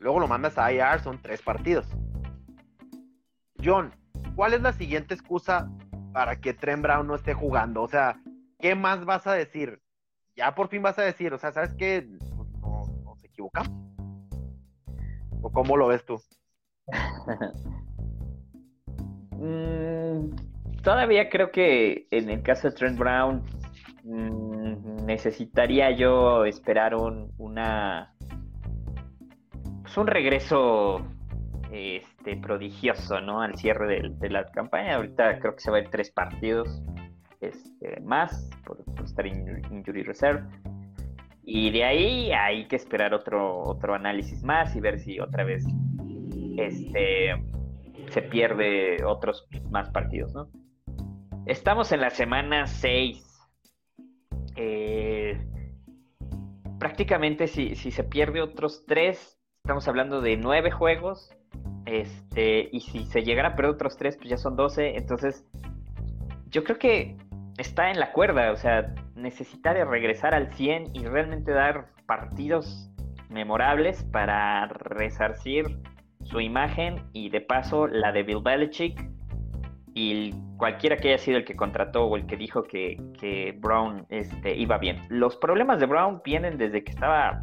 luego 0.00 0.20
lo 0.20 0.28
mandas 0.28 0.58
a 0.58 0.72
IR, 0.72 1.00
son 1.00 1.20
tres 1.22 1.42
partidos. 1.42 1.86
John, 3.62 3.92
¿cuál 4.36 4.54
es 4.54 4.62
la 4.62 4.72
siguiente 4.72 5.14
excusa 5.14 5.70
para 6.12 6.40
que 6.40 6.54
Trent 6.54 6.82
Brown 6.82 7.06
no 7.06 7.14
esté 7.14 7.34
jugando? 7.34 7.82
O 7.82 7.88
sea, 7.88 8.20
¿qué 8.58 8.74
más 8.74 9.04
vas 9.04 9.26
a 9.26 9.32
decir? 9.32 9.80
Ya 10.38 10.54
por 10.54 10.68
fin 10.68 10.82
vas 10.82 10.98
a 10.98 11.02
decir, 11.02 11.34
o 11.34 11.38
sea, 11.38 11.50
¿sabes 11.50 11.74
qué? 11.74 12.06
Pues, 12.36 12.48
no, 12.60 12.84
no 13.04 13.16
se 13.16 13.26
equivocamos. 13.26 13.72
¿O 15.42 15.50
cómo 15.50 15.76
lo 15.76 15.88
ves 15.88 16.04
tú? 16.04 16.20
Mm, 19.40 20.34
todavía 20.82 21.28
creo 21.30 21.52
que 21.52 22.08
en 22.10 22.28
el 22.28 22.42
caso 22.42 22.68
de 22.68 22.74
Trent 22.74 22.98
Brown 22.98 23.44
mm, 24.02 25.06
necesitaría 25.06 25.92
yo 25.92 26.44
esperar 26.44 26.96
un, 26.96 27.32
una 27.38 28.16
pues 29.80 29.96
un 29.96 30.08
regreso 30.08 31.06
este 31.70 32.36
prodigioso, 32.36 33.20
¿no? 33.20 33.42
Al 33.42 33.56
cierre 33.56 34.02
de, 34.10 34.28
la 34.28 34.44
campaña. 34.46 34.96
Ahorita 34.96 35.38
creo 35.38 35.54
que 35.54 35.60
se 35.60 35.70
va 35.70 35.76
a 35.76 35.80
ir 35.82 35.88
tres 35.88 36.10
partidos 36.10 36.82
este, 37.40 38.00
más 38.00 38.50
por, 38.64 38.84
estar 39.04 39.26
en 39.26 39.62
injury 39.70 40.02
reserve. 40.02 40.44
Y 41.44 41.70
de 41.70 41.84
ahí 41.84 42.32
hay 42.32 42.66
que 42.68 42.76
esperar 42.76 43.14
otro, 43.14 43.62
otro 43.62 43.94
análisis 43.94 44.42
más 44.42 44.76
y 44.76 44.80
ver 44.80 44.98
si 44.98 45.18
otra 45.18 45.44
vez 45.44 45.64
este, 46.58 47.34
se 48.10 48.22
pierde 48.22 49.02
otros 49.04 49.48
más 49.70 49.90
partidos, 49.90 50.34
¿no? 50.34 50.50
Estamos 51.46 51.92
en 51.92 52.02
la 52.02 52.10
semana 52.10 52.66
6. 52.66 53.24
Eh, 54.56 55.40
prácticamente 56.78 57.46
si, 57.46 57.74
si, 57.76 57.90
se 57.90 58.04
pierde 58.04 58.42
otros 58.42 58.84
3, 58.86 59.38
estamos 59.64 59.88
hablando 59.88 60.20
de 60.20 60.36
9 60.36 60.70
juegos. 60.70 61.30
Este, 61.86 62.68
y 62.70 62.80
si 62.80 63.06
se 63.06 63.22
llegara 63.22 63.50
a 63.50 63.54
perder 63.56 63.70
otros 63.70 63.96
3, 63.96 64.18
pues 64.18 64.28
ya 64.28 64.36
son 64.36 64.56
12. 64.56 64.98
Entonces, 64.98 65.46
yo 66.50 66.64
creo 66.64 66.78
que 66.78 67.16
está 67.58 67.90
en 67.90 67.98
la 67.98 68.12
cuerda, 68.12 68.52
o 68.52 68.56
sea, 68.56 68.94
necesitaría 69.14 69.84
regresar 69.84 70.34
al 70.34 70.52
100 70.54 70.94
y 70.94 71.04
realmente 71.04 71.52
dar 71.52 71.88
partidos 72.06 72.90
memorables 73.28 74.04
para 74.04 74.66
resarcir 74.68 75.78
su 76.22 76.40
imagen 76.40 77.02
y 77.12 77.30
de 77.30 77.40
paso 77.40 77.86
la 77.86 78.12
de 78.12 78.22
Bill 78.22 78.42
Belichick 78.42 79.10
y 79.94 80.32
cualquiera 80.56 80.96
que 80.96 81.08
haya 81.08 81.18
sido 81.18 81.38
el 81.38 81.44
que 81.44 81.56
contrató 81.56 82.04
o 82.04 82.16
el 82.16 82.26
que 82.26 82.36
dijo 82.36 82.62
que, 82.62 83.56
Brown 83.58 84.06
este, 84.10 84.56
iba 84.56 84.78
bien. 84.78 85.02
Los 85.08 85.36
problemas 85.36 85.80
de 85.80 85.86
Brown 85.86 86.22
vienen 86.24 86.56
desde 86.56 86.84
que 86.84 86.92
estaba, 86.92 87.42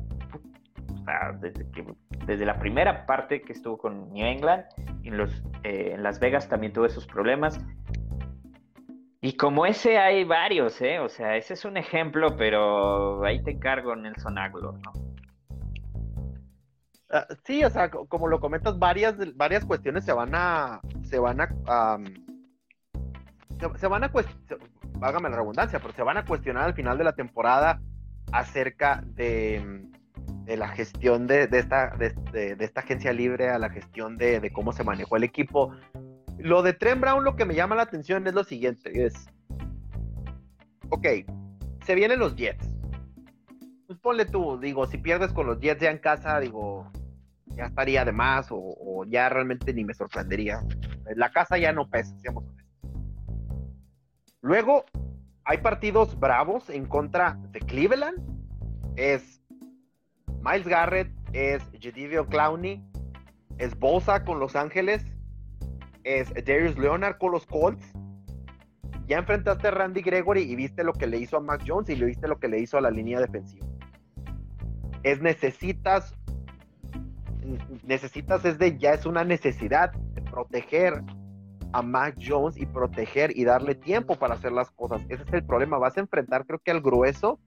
desde, 1.41 1.69
que, 1.71 1.85
desde 2.25 2.45
la 2.45 2.57
primera 2.57 3.05
parte 3.05 3.41
que 3.41 3.51
estuvo 3.51 3.77
con 3.77 4.13
New 4.13 4.25
England, 4.25 4.63
en, 5.03 5.17
los, 5.17 5.43
eh, 5.63 5.91
en 5.93 6.03
Las 6.03 6.19
Vegas 6.19 6.47
también 6.47 6.71
tuvo 6.71 6.85
esos 6.85 7.05
problemas. 7.05 7.59
Y 9.25 9.37
como 9.37 9.65
ese 9.65 9.97
hay 9.97 10.23
varios, 10.23 10.79
¿eh? 10.83 10.99
O 10.99 11.09
sea, 11.09 11.35
ese 11.35 11.55
es 11.55 11.65
un 11.65 11.77
ejemplo, 11.77 12.37
pero 12.37 13.25
ahí 13.25 13.41
te 13.41 13.49
encargo 13.49 13.95
Nelson 13.95 14.37
Aguilar, 14.37 14.75
¿no? 14.75 14.93
Ah, 17.09 17.25
sí, 17.43 17.63
o 17.63 17.69
sea, 17.71 17.89
como 17.89 18.27
lo 18.27 18.39
comentas, 18.39 18.77
varias, 18.77 19.15
varias 19.35 19.65
cuestiones 19.65 20.05
se 20.05 20.13
van 20.13 20.35
a, 20.35 20.79
se 21.09 21.17
van 21.17 21.41
a, 21.41 21.47
se, 23.79 23.87
van 23.87 24.03
a 24.03 24.11
cuestionar, 24.11 24.69
vágame 24.99 25.31
la 25.31 25.37
redundancia, 25.37 25.79
pero 25.79 25.91
se 25.95 26.03
van 26.03 26.17
a 26.17 26.25
cuestionar 26.25 26.65
al 26.65 26.75
final 26.75 26.95
de 26.99 27.05
la 27.05 27.13
temporada 27.13 27.81
acerca 28.31 29.01
de, 29.07 29.87
de 30.45 30.57
la 30.57 30.67
gestión 30.67 31.25
de, 31.25 31.47
de 31.47 31.59
esta, 31.59 31.95
de, 31.97 32.13
de, 32.55 32.63
esta 32.63 32.81
agencia 32.81 33.11
libre, 33.11 33.49
a 33.49 33.57
la 33.57 33.71
gestión 33.71 34.17
de, 34.17 34.51
cómo 34.53 34.71
se 34.71 34.83
manejó 34.83 35.17
el 35.17 35.23
equipo, 35.23 35.75
lo 36.45 36.61
de 36.61 36.73
Trent 36.73 37.01
Brown 37.01 37.23
lo 37.23 37.35
que 37.35 37.43
me 37.43 37.55
llama 37.55 37.75
la 37.75 37.81
atención 37.81 38.27
es 38.27 38.33
lo 38.35 38.43
siguiente, 38.43 39.03
es, 39.03 39.13
ok, 40.89 41.07
se 41.83 41.95
vienen 41.95 42.19
los 42.19 42.35
Jets. 42.35 42.69
Pues 43.87 43.97
ponle 43.97 44.25
tú, 44.25 44.59
digo, 44.59 44.85
si 44.85 44.99
pierdes 44.99 45.33
con 45.33 45.47
los 45.47 45.59
Jets 45.59 45.81
ya 45.81 45.89
en 45.89 45.97
casa, 45.97 46.39
digo, 46.39 46.91
ya 47.47 47.65
estaría 47.65 48.05
de 48.05 48.11
más 48.11 48.49
o, 48.51 49.05
ya 49.07 49.27
realmente 49.27 49.73
ni 49.73 49.83
me 49.83 49.95
sorprendería. 49.95 50.61
La 51.15 51.31
casa 51.31 51.57
ya 51.57 51.73
no 51.73 51.89
pesa, 51.89 52.15
seamos 52.19 52.43
honestos. 52.43 52.91
Luego, 54.41 54.85
hay 55.45 55.57
partidos 55.57 56.19
bravos 56.19 56.69
en 56.69 56.85
contra 56.85 57.39
de 57.49 57.59
Cleveland. 57.59 58.19
Es 58.97 59.41
Miles 60.43 60.67
Garrett, 60.67 61.11
es 61.33 61.63
Jedivio 61.79 62.27
Clowney, 62.27 62.83
es 63.57 63.77
Bosa 63.79 64.23
con 64.23 64.39
Los 64.39 64.55
Ángeles, 64.55 65.14
es 66.05 66.31
Darius 66.33 66.77
Leonard 66.77 67.17
con 67.17 67.31
los 67.31 67.45
Colts. 67.45 67.83
Ya 69.07 69.17
enfrentaste 69.17 69.67
a 69.67 69.71
Randy 69.71 70.01
Gregory 70.01 70.41
y 70.41 70.55
viste 70.55 70.83
lo 70.83 70.93
que 70.93 71.07
le 71.07 71.17
hizo 71.17 71.37
a 71.37 71.41
Mac 71.41 71.63
Jones 71.67 71.89
y 71.89 71.95
le 71.95 72.05
viste 72.05 72.27
lo 72.27 72.39
que 72.39 72.47
le 72.47 72.59
hizo 72.59 72.77
a 72.77 72.81
la 72.81 72.91
línea 72.91 73.19
defensiva. 73.19 73.65
Es 75.03 75.21
necesitas, 75.21 76.15
necesitas 77.83 78.45
es 78.45 78.57
de, 78.57 78.77
ya 78.77 78.93
es 78.93 79.05
una 79.05 79.23
necesidad 79.23 79.91
de 79.91 80.21
proteger 80.21 81.03
a 81.73 81.81
Mac 81.81 82.15
Jones 82.19 82.57
y 82.57 82.65
proteger 82.65 83.37
y 83.37 83.43
darle 83.43 83.75
tiempo 83.75 84.15
para 84.15 84.35
hacer 84.35 84.51
las 84.51 84.71
cosas. 84.71 85.01
Ese 85.09 85.23
es 85.23 85.33
el 85.33 85.43
problema. 85.43 85.77
Vas 85.77 85.97
a 85.97 86.01
enfrentar, 86.01 86.45
creo 86.45 86.59
que 86.59 86.71
al 86.71 86.81
grueso 86.81 87.39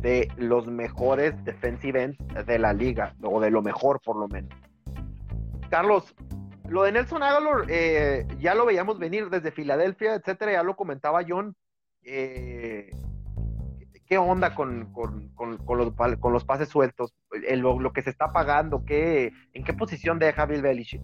de 0.00 0.30
los 0.36 0.66
mejores 0.66 1.42
defensive 1.44 2.02
ends 2.02 2.18
de 2.46 2.58
la 2.58 2.72
liga, 2.72 3.14
o 3.22 3.40
de 3.40 3.50
lo 3.50 3.62
mejor 3.62 4.00
por 4.04 4.16
lo 4.16 4.28
menos. 4.28 4.50
Carlos, 5.70 6.14
lo 6.68 6.82
de 6.82 6.92
Nelson 6.92 7.22
Aguilar 7.22 7.64
eh, 7.68 8.26
ya 8.38 8.54
lo 8.54 8.66
veíamos 8.66 8.98
venir 8.98 9.30
desde 9.30 9.52
Filadelfia, 9.52 10.14
etcétera, 10.14 10.52
ya 10.52 10.62
lo 10.62 10.76
comentaba 10.76 11.24
John. 11.26 11.56
Eh, 12.02 12.90
¿Qué 14.06 14.16
onda 14.16 14.54
con, 14.54 14.90
los, 15.68 16.44
pases 16.44 16.68
sueltos? 16.68 17.14
lo, 17.56 17.92
que 17.92 18.02
se 18.02 18.10
está 18.10 18.32
pagando, 18.32 18.84
¿qué, 18.86 19.32
¿en 19.52 19.64
qué 19.64 19.74
posición 19.74 20.18
deja 20.18 20.46
Bill 20.46 20.62
Belichick? 20.62 21.02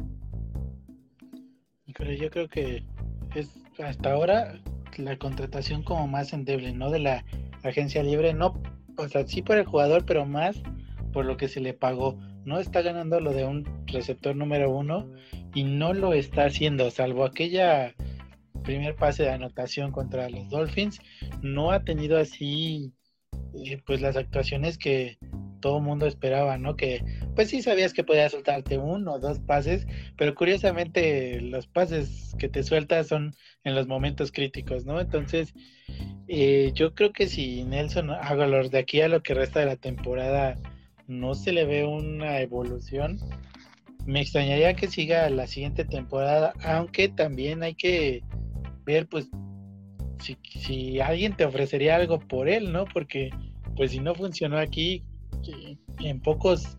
Yo 1.87 2.31
creo 2.31 2.49
que 2.49 2.87
es 3.35 3.63
hasta 3.79 4.13
ahora 4.13 4.55
la 4.97 5.19
contratación 5.19 5.83
como 5.83 6.07
más 6.09 6.33
endeble, 6.33 6.73
¿no? 6.73 6.91
De 6.91 6.99
la 6.99 7.25
agencia 7.63 8.03
libre, 8.03 8.33
no, 8.33 8.61
o 8.97 9.09
sea, 9.09 9.27
sí 9.27 9.43
por 9.43 9.59
el 9.59 9.67
jugador, 9.67 10.05
pero 10.07 10.25
más 10.25 10.63
por 11.13 11.27
lo 11.27 11.37
que 11.37 11.49
se 11.49 11.61
le 11.61 11.75
pagó. 11.75 12.19
No 12.45 12.59
está 12.59 12.83
ganando 12.83 13.21
lo 13.21 13.33
de 13.33 13.45
un 13.45 13.65
receptor 13.87 14.35
número 14.37 14.71
uno 14.71 15.11
y 15.55 15.65
no 15.65 15.93
lo 15.93 16.13
está 16.13 16.47
haciendo, 16.47 16.91
salvo 16.91 17.25
aquella 17.25 17.95
primer 18.65 18.97
pase 18.97 19.25
de 19.25 19.31
anotación 19.31 19.93
contra 19.93 20.29
los 20.29 20.49
Dolphins, 20.49 21.01
no 21.43 21.71
ha 21.71 21.85
tenido 21.85 22.19
así 22.19 22.93
eh, 23.55 23.81
pues 23.87 24.01
las 24.01 24.17
actuaciones 24.17 24.79
que 24.79 25.19
todo 25.61 25.81
mundo 25.81 26.07
esperaba, 26.07 26.59
¿no? 26.59 26.77
Que 26.77 27.03
pues 27.35 27.49
sí 27.49 27.63
sabías 27.63 27.95
que 27.95 28.05
podía 28.05 28.29
soltarte 28.29 28.77
uno 28.77 29.15
o 29.15 29.19
dos 29.19 29.39
pases, 29.39 29.87
pero 30.19 30.35
curiosamente 30.35 31.41
los 31.41 31.67
pases 31.67 32.35
que 32.39 32.51
te 32.51 32.63
sueltas 32.63 33.07
son 33.07 33.33
en 33.65 33.75
los 33.75 33.87
momentos 33.87 34.31
críticos, 34.31 34.85
¿no? 34.85 35.01
Entonces, 35.01 35.55
eh, 36.29 36.73
yo 36.75 36.95
creo 36.95 37.13
que 37.13 37.29
si 37.29 37.65
Nelson 37.65 38.11
Aguilar 38.11 38.69
de 38.69 38.79
aquí 38.79 39.01
a 39.01 39.09
lo 39.09 39.23
que 39.23 39.35
resta 39.35 39.61
de 39.61 39.67
la 39.67 39.77
temporada 39.77 40.57
no 41.07 41.35
se 41.35 41.53
le 41.53 41.65
ve 41.65 41.85
una 41.85 42.41
evolución, 42.41 43.19
me 44.07 44.21
extrañaría 44.21 44.75
que 44.75 44.89
siga 44.89 45.29
la 45.31 45.47
siguiente 45.47 45.85
temporada, 45.85 46.53
aunque 46.63 47.09
también 47.09 47.63
hay 47.63 47.75
que 47.75 48.23
ver, 48.85 49.09
pues, 49.09 49.29
si, 50.21 51.01
alguien 51.01 51.37
te 51.37 51.45
ofrecería 51.45 51.97
algo 51.97 52.19
por 52.19 52.49
él, 52.49 52.73
¿no? 52.73 52.85
Porque, 52.87 53.31
pues, 53.77 53.93
si 53.93 54.01
no 54.01 54.15
funcionó 54.15 54.59
aquí, 54.59 55.03
en 56.01 56.21
pocos 56.21 56.79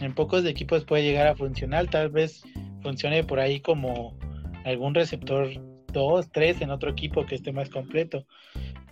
en 0.00 0.14
pocos 0.14 0.44
equipos 0.44 0.84
puede 0.84 1.02
llegar 1.02 1.26
a 1.26 1.36
funcionar, 1.36 1.88
tal 1.88 2.10
vez 2.10 2.42
funcione 2.82 3.24
por 3.24 3.40
ahí 3.40 3.60
como 3.60 4.16
algún 4.64 4.94
receptor 4.94 5.50
2, 5.92 6.30
3 6.32 6.60
en 6.62 6.70
otro 6.70 6.90
equipo 6.90 7.26
que 7.26 7.34
esté 7.34 7.52
más 7.52 7.68
completo. 7.68 8.26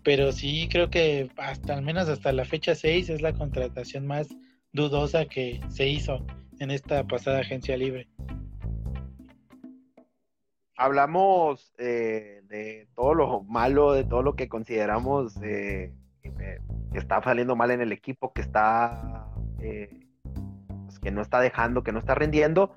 Pero 0.03 0.33
sí 0.33 0.69
creo 0.71 0.91
que 0.91 1.31
hasta 1.37 1.75
al 1.75 1.83
menos 1.83 2.09
hasta 2.09 2.33
la 2.33 2.45
fecha 2.45 2.75
6 2.75 3.11
es 3.11 3.23
la 3.23 3.33
contratación 3.33 4.07
más 4.07 4.29
dudosa 4.73 5.27
que 5.27 5.61
se 5.69 5.89
hizo 5.89 6.25
en 6.59 6.71
esta 6.71 7.05
pasada 7.05 7.41
agencia 7.41 7.77
libre. 7.77 8.09
Hablamos 10.77 11.75
eh, 11.79 12.43
de 12.45 12.89
todo 12.95 13.15
lo 13.15 13.43
malo, 13.43 13.93
de 13.93 14.05
todo 14.05 14.23
lo 14.23 14.37
que 14.37 14.49
consideramos 14.49 15.37
eh, 15.43 15.93
que 16.93 16.99
está 16.99 17.23
saliendo 17.23 17.57
mal 17.57 17.71
en 17.71 17.81
el 17.81 17.93
equipo, 17.93 18.33
que 18.33 18.43
está 18.43 19.27
eh, 19.61 20.09
pues, 20.85 20.99
que 20.99 21.11
no 21.11 21.21
está 21.21 21.41
dejando, 21.41 21.83
que 21.83 21.93
no 21.93 21.99
está 21.99 22.15
rindiendo. 22.15 22.75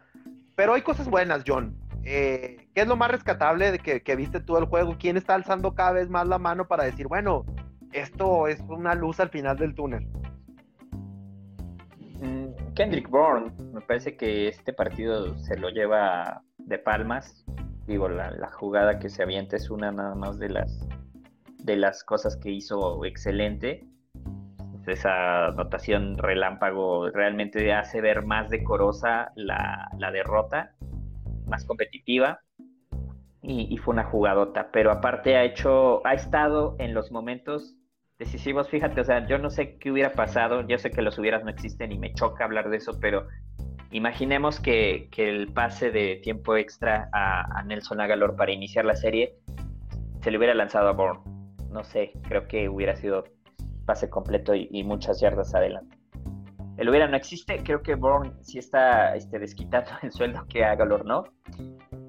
Pero 0.55 0.73
hay 0.73 0.81
cosas 0.81 1.07
buenas, 1.07 1.43
John. 1.47 1.77
Eh, 2.03 2.67
¿Qué 2.73 2.81
es 2.81 2.87
lo 2.87 2.95
más 2.95 3.11
rescatable 3.11 3.71
de 3.71 3.79
que, 3.79 4.15
viste 4.15 4.39
tú 4.39 4.57
el 4.57 4.65
juego? 4.65 4.97
¿Quién 4.99 5.17
está 5.17 5.35
alzando 5.35 5.75
cada 5.75 5.93
vez 5.93 6.09
más 6.09 6.27
la 6.27 6.37
mano 6.37 6.67
para 6.67 6.83
decir, 6.83 7.07
bueno, 7.07 7.45
esto 7.93 8.47
es 8.47 8.59
una 8.61 8.95
luz 8.95 9.19
al 9.19 9.29
final 9.29 9.57
del 9.57 9.75
túnel? 9.75 10.07
Kendrick 12.81 13.11
Bourne, 13.11 13.51
me 13.73 13.81
parece 13.81 14.17
que 14.17 14.47
este 14.47 14.73
partido 14.73 15.37
se 15.37 15.55
lo 15.55 15.69
lleva 15.69 16.41
de 16.57 16.79
palmas. 16.79 17.45
Digo, 17.85 18.09
la, 18.09 18.31
la 18.31 18.49
jugada 18.53 18.97
que 18.97 19.07
se 19.07 19.21
avienta 19.21 19.55
es 19.55 19.69
una 19.69 19.91
nada 19.91 20.15
más 20.15 20.39
de 20.39 20.49
las 20.49 20.87
de 21.59 21.75
las 21.75 22.03
cosas 22.03 22.35
que 22.37 22.49
hizo 22.49 23.05
excelente. 23.05 23.85
Esa 24.87 25.49
anotación 25.49 26.17
relámpago 26.17 27.11
realmente 27.11 27.71
hace 27.71 28.01
ver 28.01 28.25
más 28.25 28.49
decorosa 28.49 29.31
la, 29.35 29.87
derrota, 30.11 30.73
más 31.45 31.63
competitiva. 31.65 32.39
Y, 33.43 33.77
fue 33.77 33.93
una 33.93 34.05
jugadota. 34.05 34.71
Pero 34.73 34.89
aparte 34.89 35.35
ha 35.35 35.43
hecho, 35.43 36.03
ha 36.03 36.15
estado 36.15 36.75
en 36.79 36.95
los 36.95 37.11
momentos 37.11 37.75
decisivos. 38.21 38.69
Fíjate, 38.69 39.01
o 39.01 39.03
sea, 39.03 39.27
yo 39.27 39.37
no 39.39 39.49
sé 39.49 39.77
qué 39.77 39.91
hubiera 39.91 40.13
pasado. 40.13 40.65
Yo 40.67 40.77
sé 40.77 40.91
que 40.91 41.01
los 41.01 41.17
hubieras 41.17 41.43
no 41.43 41.49
existen 41.49 41.91
y 41.91 41.97
me 41.97 42.13
choca 42.13 42.45
hablar 42.45 42.69
de 42.69 42.77
eso, 42.77 42.99
pero 42.99 43.27
imaginemos 43.91 44.59
que, 44.59 45.09
el 45.17 45.51
pase 45.51 45.91
de 45.91 46.21
tiempo 46.23 46.55
extra 46.55 47.09
a, 47.11 47.63
Nelson 47.63 47.99
Agalor 47.99 48.35
para 48.35 48.51
iniciar 48.51 48.85
la 48.85 48.95
serie 48.95 49.35
se 50.21 50.29
le 50.29 50.37
hubiera 50.37 50.53
lanzado 50.53 50.87
a 50.87 50.93
Bourne 50.93 51.19
no 51.71 51.83
sé, 51.83 52.11
creo 52.27 52.47
que 52.47 52.69
hubiera 52.69 52.95
sido 52.95 53.23
pase 53.85 54.09
completo 54.09 54.53
y, 54.53 54.83
muchas 54.83 55.19
yardas 55.19 55.55
adelante. 55.55 55.97
El 56.77 56.89
hubiera 56.89 57.07
no 57.07 57.17
existe, 57.17 57.61
creo 57.63 57.81
que 57.81 57.95
Bourne 57.95 58.33
sí 58.41 58.59
está 58.59 59.15
este, 59.15 59.39
desquitando 59.39 59.91
el 60.03 60.11
sueldo 60.11 60.45
que 60.47 60.63
haga 60.63 60.85
no. 60.85 61.23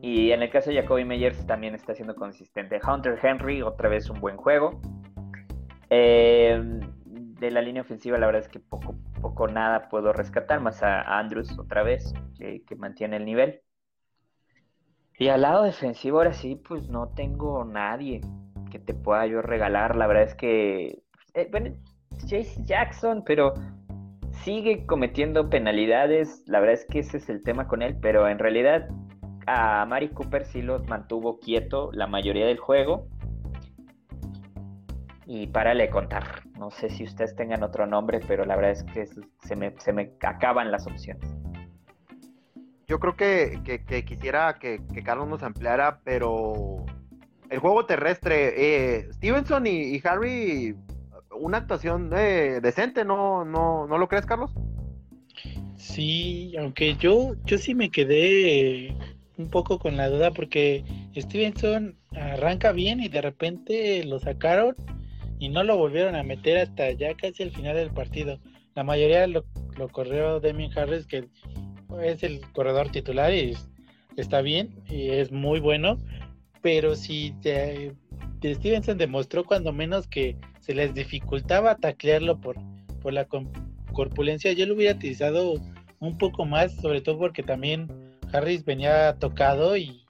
Y 0.02 0.32
en 0.32 0.42
el 0.42 0.50
caso 0.50 0.70
de 0.70 0.82
Jacoby 0.82 1.04
Meyers 1.04 1.46
también 1.46 1.74
está 1.74 1.94
siendo 1.94 2.14
consistente. 2.14 2.80
Hunter 2.86 3.18
Henry, 3.22 3.62
otra 3.62 3.88
vez 3.88 4.10
un 4.10 4.20
buen 4.20 4.36
juego. 4.36 4.80
Eh, 5.94 6.58
de 7.38 7.50
la 7.50 7.60
línea 7.60 7.82
ofensiva, 7.82 8.16
la 8.16 8.24
verdad 8.24 8.40
es 8.40 8.48
que 8.48 8.60
poco, 8.60 8.94
poco 9.20 9.46
nada 9.46 9.90
puedo 9.90 10.14
rescatar, 10.14 10.58
más 10.58 10.82
a 10.82 11.18
Andrews 11.18 11.58
otra 11.58 11.82
vez, 11.82 12.14
que, 12.38 12.64
mantiene 12.76 13.18
el 13.18 13.26
nivel. 13.26 13.60
Y 15.18 15.28
al 15.28 15.42
lado 15.42 15.64
defensivo, 15.64 16.16
ahora 16.16 16.32
sí, 16.32 16.56
pues 16.56 16.88
no 16.88 17.08
tengo 17.08 17.66
nadie 17.66 18.22
que 18.70 18.78
te 18.78 18.94
pueda 18.94 19.26
yo 19.26 19.42
regalar. 19.42 19.94
La 19.94 20.06
verdad 20.06 20.22
es 20.22 20.34
que, 20.34 21.02
eh, 21.34 21.48
bueno, 21.50 21.74
Jackson, 22.64 23.22
pero 23.26 23.52
sigue 24.44 24.86
cometiendo 24.86 25.50
penalidades. 25.50 26.42
La 26.46 26.60
verdad 26.60 26.76
es 26.76 26.86
que 26.86 27.00
ese 27.00 27.18
es 27.18 27.28
el 27.28 27.42
tema 27.42 27.68
con 27.68 27.82
él, 27.82 27.98
pero 28.00 28.28
en 28.28 28.38
realidad 28.38 28.88
a 29.46 29.84
Mari 29.84 30.08
Cooper 30.08 30.46
sí 30.46 30.62
lo 30.62 30.82
mantuvo 30.84 31.38
quieto 31.38 31.90
la 31.92 32.06
mayoría 32.06 32.46
del 32.46 32.58
juego. 32.58 33.08
Y 35.26 35.46
párale 35.46 35.88
contar. 35.88 36.42
No 36.58 36.70
sé 36.70 36.90
si 36.90 37.04
ustedes 37.04 37.34
tengan 37.36 37.62
otro 37.62 37.86
nombre, 37.86 38.20
pero 38.26 38.44
la 38.44 38.56
verdad 38.56 38.72
es 38.72 38.84
que 38.84 39.06
se 39.06 39.56
me, 39.56 39.74
se 39.78 39.92
me 39.92 40.12
acaban 40.22 40.70
las 40.70 40.86
opciones. 40.86 41.24
Yo 42.86 42.98
creo 42.98 43.16
que, 43.16 43.62
quisiera 44.04 44.58
que, 44.58 44.80
que 44.92 45.02
Carlos 45.02 45.28
nos 45.28 45.42
ampliara, 45.42 46.00
pero 46.04 46.84
el 47.48 47.58
juego 47.58 47.86
terrestre, 47.86 48.54
eh, 48.56 49.08
Stevenson 49.12 49.66
y, 49.66 50.00
Harry, 50.04 50.74
una 51.38 51.58
actuación 51.58 52.10
eh, 52.14 52.60
decente, 52.62 53.04
¿no, 53.04 53.44
¿no, 53.44 53.86
¿no 53.86 53.98
lo 53.98 54.08
crees, 54.08 54.26
Carlos? 54.26 54.52
Sí, 55.76 56.54
aunque 56.58 56.96
yo, 56.96 57.34
yo 57.44 57.58
sí 57.58 57.74
me 57.74 57.90
quedé 57.90 58.96
un 59.36 59.50
poco 59.50 59.78
con 59.78 59.96
la 59.96 60.08
duda 60.08 60.30
porque 60.30 60.84
Stevenson 61.14 61.96
arranca 62.12 62.72
bien 62.72 63.00
y 63.00 63.08
de 63.08 63.20
repente 63.20 64.04
lo 64.04 64.18
sacaron 64.18 64.74
y 65.38 65.48
no 65.48 65.62
lo 65.64 65.76
volvieron 65.76 66.14
a 66.14 66.22
meter 66.22 66.58
hasta 66.58 66.90
ya 66.92 67.14
casi 67.14 67.42
el 67.42 67.50
final 67.50 67.76
del 67.76 67.90
partido. 67.90 68.38
La 68.74 68.84
mayoría 68.84 69.26
lo, 69.26 69.44
lo 69.76 69.88
corrió 69.88 70.40
Demian 70.40 70.76
Harris, 70.76 71.06
que 71.06 71.28
es 72.02 72.22
el 72.22 72.40
corredor 72.52 72.90
titular 72.90 73.32
y 73.34 73.56
está 74.16 74.40
bien 74.40 74.82
y 74.88 75.10
es 75.10 75.30
muy 75.32 75.60
bueno, 75.60 75.98
pero 76.62 76.94
si 76.94 77.34
Stevenson 78.42 78.98
demostró 78.98 79.44
cuando 79.44 79.72
menos 79.72 80.06
que 80.06 80.36
se 80.60 80.74
les 80.74 80.94
dificultaba 80.94 81.76
taclearlo 81.76 82.40
por, 82.40 82.56
por 83.00 83.12
la 83.12 83.26
corpulencia, 83.92 84.52
yo 84.52 84.66
lo 84.66 84.74
hubiera 84.74 84.94
utilizado 84.94 85.54
un 86.00 86.18
poco 86.18 86.44
más, 86.44 86.74
sobre 86.76 87.00
todo 87.00 87.18
porque 87.18 87.42
también 87.42 87.88
Harris 88.32 88.64
venía 88.64 89.16
tocado 89.18 89.76
y 89.76 90.01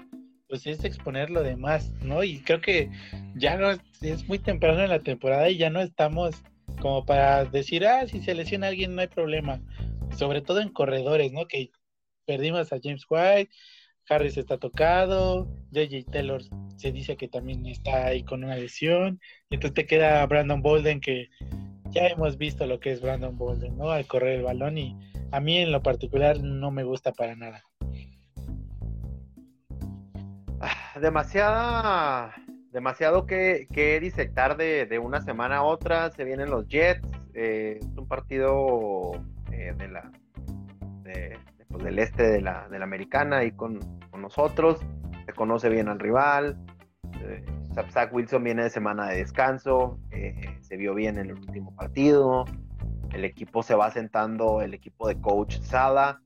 pues 0.52 0.66
es 0.66 0.84
exponer 0.84 1.30
lo 1.30 1.42
demás, 1.42 1.90
¿no? 2.02 2.22
Y 2.22 2.40
creo 2.40 2.60
que 2.60 2.90
ya 3.34 3.56
no 3.56 3.70
es, 3.70 4.28
muy 4.28 4.38
temprano 4.38 4.82
en 4.82 4.90
la 4.90 4.98
temporada 4.98 5.48
y 5.48 5.56
ya 5.56 5.70
no 5.70 5.80
estamos 5.80 6.34
como 6.78 7.06
para 7.06 7.46
decir, 7.46 7.86
ah, 7.86 8.06
si 8.06 8.20
se 8.20 8.34
lesiona 8.34 8.66
alguien 8.66 8.94
no 8.94 9.00
hay 9.00 9.06
problema. 9.06 9.62
Sobre 10.14 10.42
todo 10.42 10.60
en 10.60 10.68
corredores, 10.68 11.32
¿no? 11.32 11.46
Que 11.46 11.70
perdimos 12.26 12.70
a 12.70 12.80
James 12.82 13.06
White, 13.08 13.50
Harris 14.10 14.36
está 14.36 14.58
tocado, 14.58 15.48
JJ 15.70 16.04
Taylor 16.10 16.42
se 16.76 16.92
dice 16.92 17.16
que 17.16 17.28
también 17.28 17.64
está 17.64 18.08
ahí 18.08 18.22
con 18.22 18.44
una 18.44 18.56
lesión, 18.56 19.22
y 19.48 19.54
entonces 19.54 19.72
te 19.72 19.86
queda 19.86 20.26
Brandon 20.26 20.60
Bolden 20.60 21.00
que 21.00 21.30
ya 21.92 22.08
hemos 22.08 22.36
visto 22.36 22.66
lo 22.66 22.78
que 22.78 22.92
es 22.92 23.00
Brandon 23.00 23.38
Bolden, 23.38 23.78
¿no? 23.78 23.90
Al 23.90 24.06
correr 24.06 24.40
el 24.40 24.42
balón 24.42 24.76
y 24.76 24.94
a 25.30 25.40
mí 25.40 25.56
en 25.56 25.72
lo 25.72 25.82
particular 25.82 26.42
no 26.42 26.70
me 26.70 26.84
gusta 26.84 27.12
para 27.12 27.36
nada. 27.36 27.64
Ah, 30.64 31.00
demasiada, 31.00 32.32
demasiado 32.70 33.26
que, 33.26 33.66
que 33.72 33.98
disectar 33.98 34.56
de, 34.56 35.00
una 35.02 35.20
semana 35.20 35.56
a 35.56 35.62
otra. 35.64 36.12
Se 36.12 36.22
vienen 36.22 36.50
los 36.50 36.68
Jets. 36.68 37.08
Eh, 37.34 37.80
es 37.80 37.98
un 37.98 38.06
partido 38.06 39.10
eh, 39.50 39.74
de 39.76 39.88
la, 39.88 40.12
pues, 41.68 41.84
del 41.84 41.98
este 41.98 42.22
de 42.30 42.40
la, 42.40 42.68
de 42.68 42.78
la 42.78 42.84
americana 42.84 43.42
y 43.42 43.50
con, 43.50 43.80
nosotros. 44.16 44.78
Se 45.26 45.32
conoce 45.32 45.68
bien 45.68 45.88
al 45.88 45.98
rival. 45.98 46.56
Eh, 47.20 47.44
Wilson 48.12 48.44
viene 48.44 48.62
de 48.62 48.70
semana 48.70 49.08
de 49.08 49.16
descanso. 49.16 49.98
se 50.60 50.76
vio 50.76 50.94
bien 50.94 51.18
en 51.18 51.30
el 51.30 51.38
último 51.38 51.74
partido. 51.74 52.44
El 53.12 53.24
equipo 53.24 53.64
se 53.64 53.74
va 53.74 53.90
sentando, 53.90 54.62
el 54.62 54.74
equipo 54.74 55.08
de 55.08 55.20
coach 55.20 55.58
Sada 55.60 56.20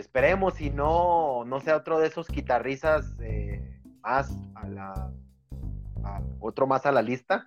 esperemos 0.00 0.60
y 0.60 0.70
no, 0.70 1.44
no 1.44 1.60
sea 1.60 1.76
otro 1.76 2.00
de 2.00 2.08
esos 2.08 2.28
guitarrizas 2.28 3.16
eh, 3.20 3.80
más 4.02 4.34
a 4.54 4.68
la 4.68 5.10
otro 6.40 6.66
más 6.66 6.86
a 6.86 6.92
la 6.92 7.02
lista. 7.02 7.46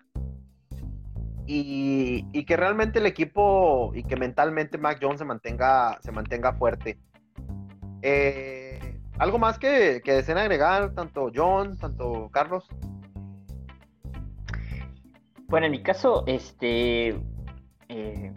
Y, 1.45 2.45
que 2.45 2.55
realmente 2.55 2.99
el 2.99 3.05
equipo 3.05 3.91
y 3.93 4.03
que 4.03 4.15
mentalmente 4.15 4.77
Mac 4.77 4.99
Jones 5.01 5.19
se 5.19 5.25
mantenga 5.25 5.97
se 6.01 6.11
mantenga 6.11 6.53
fuerte. 6.53 6.97
Eh, 8.01 8.99
algo 9.17 9.39
más 9.39 9.59
que, 9.59 10.01
que 10.03 10.13
deseen 10.13 10.37
agregar 10.37 10.93
tanto 10.93 11.31
John 11.33 11.77
tanto 11.77 12.29
Carlos 12.31 12.67
bueno 15.47 15.67
en 15.67 15.71
mi 15.71 15.81
caso 15.81 16.23
este 16.27 17.17
eh, 17.87 18.33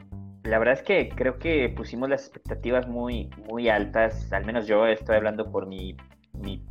la 0.46 0.58
verdad 0.58 0.74
es 0.74 0.82
que 0.82 1.08
creo 1.08 1.38
que 1.38 1.68
pusimos 1.68 2.08
las 2.08 2.22
expectativas 2.22 2.86
muy, 2.86 3.30
muy 3.48 3.68
altas, 3.68 4.32
al 4.32 4.44
menos 4.44 4.66
yo 4.66 4.86
estoy 4.86 5.16
hablando 5.16 5.50
por 5.50 5.66
mi, 5.66 5.96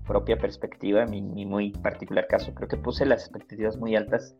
propia 0.06 0.38
perspectiva, 0.38 1.06
mi, 1.06 1.22
muy 1.46 1.72
particular 1.72 2.28
caso, 2.28 2.54
creo 2.54 2.68
que 2.68 2.78
puse 2.78 3.06
las 3.06 3.22
expectativas 3.24 3.78
muy 3.78 3.96
altas 3.96 4.36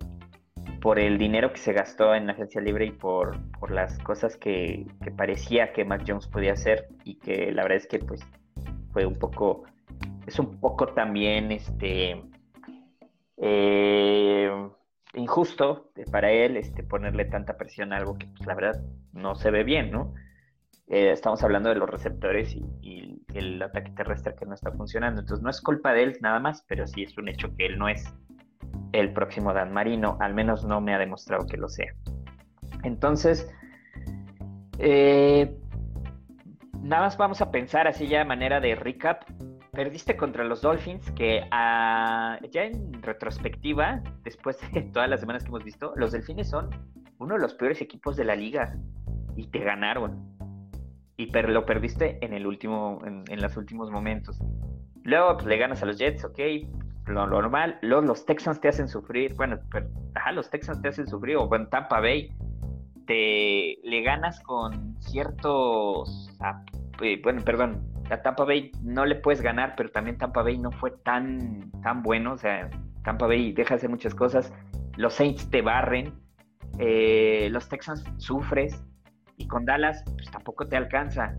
por 0.82 1.00
el 1.00 1.18
dinero 1.18 1.52
que 1.52 1.58
se 1.58 1.74
gastó 1.74 2.14
en 2.14 2.28
la 2.28 2.34
agencia 2.34 2.62
libre 2.62 2.86
y 2.86 2.92
por, 2.92 3.38
por 3.60 3.72
las 3.72 3.98
cosas 4.00 4.38
que, 4.38 4.86
parecía 5.18 5.74
que 5.74 5.84
Mac 5.84 6.04
Jones 6.08 6.28
podía 6.28 6.54
hacer 6.54 6.88
y 7.04 7.16
que 7.16 7.52
la 7.52 7.64
verdad 7.64 7.78
es 7.78 7.88
que 7.88 8.00
pues 8.00 8.22
fue 8.94 9.06
un 9.06 9.16
poco, 9.16 9.64
es 10.28 10.40
un 10.40 10.60
poco 10.60 10.88
también 10.88 11.52
este... 11.52 12.24
Eh, 13.38 14.50
injusto 15.16 15.92
para 16.12 16.32
él 16.32 16.58
este, 16.58 16.84
ponerle 16.84 17.26
tanta 17.26 17.58
presión 17.58 17.94
a 17.94 17.98
algo 17.98 18.18
que 18.18 18.28
pues, 18.28 18.46
la 18.46 18.56
verdad 18.56 18.82
no 19.14 19.36
se 19.36 19.52
ve 19.52 19.64
bien, 19.64 19.92
¿no? 19.92 20.14
Eh, 20.88 21.12
estamos 21.12 21.44
hablando 21.44 21.70
de 21.70 21.76
los 21.76 21.90
receptores 21.90 22.56
y, 22.82 23.22
el 23.34 23.62
ataque 23.62 23.92
terrestre 23.92 24.34
que 24.36 24.46
no 24.46 24.54
está 24.54 24.72
funcionando. 24.72 25.20
Entonces 25.20 25.44
no 25.44 25.50
es 25.50 25.60
culpa 25.60 25.92
de 25.92 26.04
él 26.04 26.18
nada 26.22 26.40
más, 26.40 26.64
pero 26.70 26.88
sí 26.88 27.04
es 27.04 27.18
un 27.18 27.28
hecho 27.28 27.54
que 27.58 27.66
él 27.66 27.78
no 27.78 27.90
es 27.90 28.06
el 28.94 29.12
próximo 29.12 29.52
Dan 29.52 29.74
Marino, 29.74 30.18
al 30.22 30.34
menos 30.34 30.64
no 30.64 30.80
me 30.80 30.94
ha 30.94 30.98
demostrado 30.98 31.46
que 31.46 31.58
lo 31.58 31.68
sea. 31.68 31.94
Entonces, 32.84 33.52
eh, 34.80 35.54
nada 36.82 37.04
más 37.04 37.18
vamos 37.18 37.42
a 37.42 37.52
pensar 37.52 37.90
así 37.90 38.08
ya 38.08 38.20
de 38.20 38.26
manera 38.26 38.62
de 38.62 38.76
recap 38.76 39.24
perdiste 39.76 40.18
contra 40.18 40.44
los 40.44 40.62
Dolphins, 40.62 41.12
que 41.12 41.44
ah, 41.52 42.40
ya 42.52 42.64
en 42.64 43.04
retrospectiva, 43.04 44.02
después 44.24 44.58
de 44.74 44.82
todas 44.94 45.10
las 45.10 45.20
semanas 45.20 45.44
que 45.44 45.50
hemos 45.50 45.64
visto, 45.64 45.94
los 45.96 46.12
Delfines 46.12 46.50
son 46.50 46.70
uno 47.20 47.36
de 47.36 47.42
los 47.42 47.54
peores 47.54 47.82
equipos 47.82 48.16
de 48.16 48.26
la 48.26 48.36
liga 48.36 48.76
y 49.36 49.48
te 49.48 49.60
ganaron. 49.60 50.34
Y 51.18 51.32
lo 51.32 51.66
perdiste 51.66 52.18
en 52.26 52.34
el 52.34 52.46
último, 52.46 53.00
en, 53.06 53.42
los 53.42 53.56
últimos 53.56 53.90
momentos. 53.90 54.38
Luego 55.04 55.36
pues, 55.36 55.46
le 55.46 55.58
ganas 55.58 55.82
a 55.82 55.86
los 55.86 55.98
Jets, 55.98 56.26
ok, 56.26 56.40
lo, 57.08 57.28
normal. 57.28 57.78
Luego 57.82 58.02
los 58.02 58.26
Texans 58.26 58.60
te 58.60 58.68
hacen 58.68 58.90
sufrir. 58.90 59.34
Bueno, 59.36 59.58
ajá, 60.16 60.32
los 60.34 60.50
Texans 60.50 60.82
te 60.82 60.90
hacen 60.90 61.08
sufrir. 61.08 61.38
O 61.38 61.48
bueno, 61.48 61.68
Tampa 61.68 62.02
Bay 62.02 62.36
te 63.08 63.78
le 63.84 64.02
ganas 64.02 64.42
con 64.42 65.00
ciertos, 65.00 66.30
ah, 66.42 66.62
eh, 67.02 67.22
bueno, 67.24 67.42
perdón, 67.46 67.82
a 68.10 68.22
Tampa 68.22 68.44
Bay 68.46 68.72
no 68.82 69.06
le 69.06 69.16
puedes 69.16 69.42
ganar, 69.42 69.74
pero 69.76 69.90
también 69.90 70.18
Tampa 70.18 70.44
Bay 70.44 70.58
no 70.58 70.72
fue 70.72 70.92
tan, 70.92 71.72
tan 71.82 72.04
bueno. 72.04 72.34
O 72.34 72.38
sea, 72.38 72.70
Tampa 73.04 73.28
Bay 73.28 73.54
deja 73.54 73.76
hacer 73.76 73.90
muchas 73.90 74.14
cosas. 74.14 74.54
Los 74.98 75.14
Saints 75.14 75.50
te 75.50 75.62
barren. 75.62 76.14
Eh, 76.78 77.50
los 77.52 77.68
Texans 77.70 78.04
sufres. 78.18 78.84
Y 79.38 79.48
con 79.48 79.66
Dallas, 79.66 80.04
pues 80.06 80.30
tampoco 80.32 80.68
te 80.68 80.78
alcanza. 80.78 81.36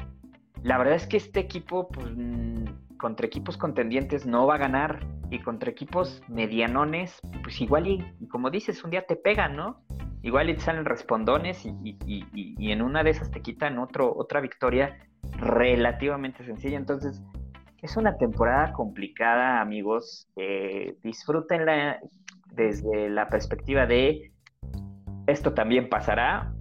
La 0.63 0.79
verdad 0.79 0.95
es 0.95 1.07
que 1.07 1.17
este 1.17 1.41
equipo, 1.41 1.89
pues, 1.89 2.11
mm, 2.15 2.97
contra 2.99 3.27
equipos 3.27 3.57
contendientes 3.57 4.27
no 4.27 4.47
va 4.47 4.57
a 4.57 4.59
ganar. 4.59 5.07
Y 5.31 5.41
contra 5.41 5.71
equipos 5.71 6.23
medianones, 6.29 7.21
pues 7.43 7.61
igual 7.61 7.87
y, 7.89 8.29
como 8.29 8.51
dices, 8.51 8.83
un 8.85 8.91
día 8.91 9.07
te 9.07 9.17
pegan, 9.17 9.57
¿no? 9.57 9.86
Igual 10.27 10.51
y 10.51 10.57
salen 10.57 10.85
respondones 10.85 11.65
y, 11.65 11.97
y, 12.05 12.73
en 12.73 12.83
una 12.83 13.05
de 13.05 13.11
esas 13.11 13.31
te 13.31 13.43
quitan 13.43 13.79
otro, 13.79 14.13
otra 14.13 14.41
victoria 14.41 14.99
relativamente 15.39 16.45
sencilla. 16.45 16.77
Entonces, 16.77 17.23
es 17.81 17.97
una 17.97 18.17
temporada 18.17 18.73
complicada, 18.73 19.61
amigos. 19.61 20.27
Eh, 20.35 20.97
disfrútenla 21.05 22.01
desde 22.53 23.09
la 23.09 23.29
perspectiva 23.29 23.87
de 23.87 24.33
esto 25.29 25.55
también 25.55 25.89
pasará 25.89 26.53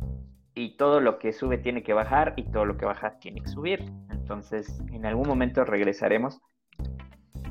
y 0.54 0.78
todo 0.78 1.02
lo 1.02 1.18
que 1.18 1.34
sube 1.34 1.58
tiene 1.58 1.82
que 1.82 1.94
bajar 1.94 2.36
y 2.36 2.44
todo 2.44 2.66
lo 2.66 2.78
que 2.78 2.86
baja 2.86 3.18
tiene 3.18 3.42
que 3.42 3.48
subir. 3.48 3.84
Entonces, 4.12 4.80
en 4.92 5.08
algún 5.08 5.28
momento 5.28 5.66
regresaremos 5.66 6.40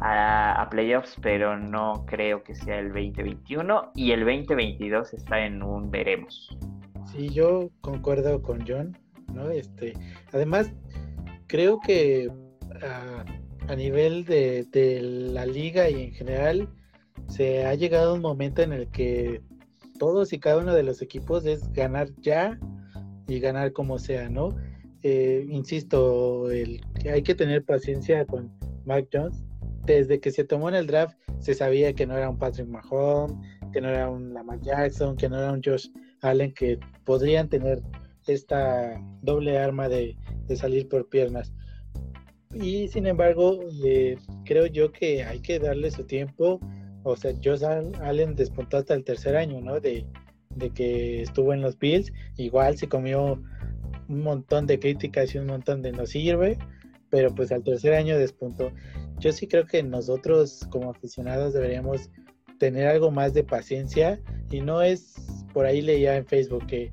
a, 0.00 0.66
playoffs, 0.70 1.16
pero 1.20 1.58
no 1.58 2.04
creo 2.06 2.42
que 2.42 2.54
sea 2.54 2.78
el 2.78 2.88
2021 2.88 3.92
y 3.94 4.12
el 4.12 4.20
2022 4.20 5.14
está 5.14 5.44
en 5.44 5.62
un 5.62 5.90
veremos. 5.90 6.56
Sí, 7.12 7.28
yo 7.28 7.70
concuerdo 7.80 8.42
con 8.42 8.64
John, 8.66 8.96
¿no? 9.32 9.50
Este, 9.50 9.94
además, 10.32 10.72
creo 11.46 11.80
que 11.80 12.30
a, 12.82 13.76
nivel 13.76 14.24
de, 14.24 15.00
la 15.32 15.46
liga 15.46 15.88
y 15.88 16.04
en 16.04 16.12
general 16.12 16.68
se 17.28 17.66
ha 17.66 17.74
llegado 17.74 18.14
un 18.14 18.20
momento 18.20 18.62
en 18.62 18.72
el 18.72 18.88
que 18.88 19.42
todos 19.98 20.32
y 20.32 20.38
cada 20.38 20.58
uno 20.58 20.74
de 20.74 20.82
los 20.82 21.00
equipos 21.00 21.46
es 21.46 21.72
ganar 21.72 22.08
ya 22.20 22.58
y 23.26 23.40
ganar 23.40 23.72
como 23.72 23.98
sea, 23.98 24.28
¿no? 24.28 24.56
Eh, 25.02 25.46
insisto, 25.50 26.50
el, 26.50 26.80
hay 27.10 27.22
que 27.22 27.34
tener 27.34 27.64
paciencia 27.64 28.24
con 28.26 28.50
Mike 28.84 29.08
Jones. 29.12 29.44
Desde 29.86 30.20
que 30.20 30.30
se 30.30 30.44
tomó 30.44 30.68
en 30.68 30.76
el 30.76 30.86
draft 30.86 31.16
se 31.38 31.54
sabía 31.54 31.92
que 31.92 32.06
no 32.06 32.16
era 32.16 32.30
un 32.30 32.38
Patrick 32.38 32.68
Mahomes, 32.68 33.36
que 33.72 33.80
no 33.80 33.88
era 33.88 34.08
un 34.08 34.32
Lamar 34.32 34.60
Jackson, 34.60 35.16
que 35.16 35.28
no 35.28 35.38
era 35.38 35.52
un 35.52 35.62
Josh 35.62 35.88
Allen, 36.22 36.54
que 36.54 36.78
podrían 37.04 37.48
tener 37.48 37.82
esta 38.26 38.98
doble 39.22 39.58
arma 39.58 39.88
de, 39.88 40.16
salir 40.56 40.88
por 40.88 41.08
piernas. 41.08 41.52
Y 42.54 42.88
sin 42.88 43.06
embargo, 43.06 43.60
creo 44.44 44.66
yo 44.66 44.92
que 44.92 45.24
hay 45.24 45.40
que 45.40 45.58
darle 45.58 45.90
su 45.90 46.04
tiempo. 46.04 46.60
O 47.02 47.16
sea, 47.16 47.32
Josh 47.42 47.64
Allen 47.64 48.36
despuntó 48.36 48.78
hasta 48.78 48.94
el 48.94 49.04
tercer 49.04 49.36
año, 49.36 49.60
¿no? 49.60 49.80
De, 49.80 50.06
que 50.74 51.20
estuvo 51.20 51.52
en 51.52 51.60
los 51.60 51.78
Bills. 51.78 52.12
Igual 52.36 52.78
se 52.78 52.88
comió 52.88 53.42
un 54.08 54.22
montón 54.22 54.66
de 54.66 54.78
críticas 54.78 55.34
y 55.34 55.38
un 55.38 55.46
montón 55.46 55.82
de 55.82 55.92
no 55.92 56.06
sirve, 56.06 56.58
pero 57.10 57.34
pues 57.34 57.50
al 57.50 57.64
tercer 57.64 57.94
año 57.94 58.16
despuntó. 58.16 58.70
Yo 59.18 59.32
sí 59.32 59.46
creo 59.46 59.66
que 59.66 59.82
nosotros 59.82 60.66
como 60.70 60.90
aficionados 60.90 61.54
deberíamos 61.54 62.10
tener 62.58 62.86
algo 62.86 63.10
más 63.10 63.34
de 63.34 63.44
paciencia 63.44 64.20
y 64.50 64.60
no 64.60 64.82
es 64.82 65.14
por 65.52 65.66
ahí 65.66 65.82
leía 65.82 66.16
en 66.16 66.26
Facebook 66.26 66.66
que 66.66 66.90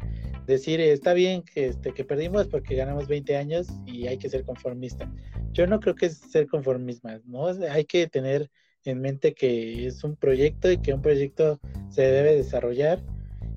decir 0.47 0.79
está 0.81 1.13
bien 1.13 1.43
que, 1.43 1.67
este, 1.67 1.93
que 1.93 2.03
perdimos 2.03 2.47
porque 2.47 2.75
ganamos 2.75 3.07
20 3.07 3.37
años 3.37 3.67
y 3.85 4.07
hay 4.07 4.17
que 4.17 4.29
ser 4.29 4.43
conformista. 4.43 5.11
Yo 5.51 5.67
no 5.67 5.79
creo 5.79 5.95
que 5.95 6.07
es 6.07 6.17
ser 6.17 6.47
conformista, 6.47 7.19
¿no? 7.25 7.47
Hay 7.47 7.85
que 7.85 8.07
tener 8.07 8.49
en 8.85 9.01
mente 9.01 9.33
que 9.33 9.87
es 9.87 10.03
un 10.03 10.15
proyecto 10.15 10.71
y 10.71 10.77
que 10.77 10.93
un 10.93 11.01
proyecto 11.01 11.59
se 11.89 12.03
debe 12.03 12.35
desarrollar 12.35 13.03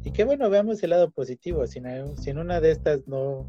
y 0.04 0.10
que 0.10 0.24
bueno, 0.24 0.50
veamos 0.50 0.82
el 0.82 0.90
lado 0.90 1.10
positivo, 1.10 1.66
si 1.66 1.78
en, 1.78 2.38
una 2.38 2.60
de 2.60 2.70
estas 2.70 3.08
no, 3.08 3.48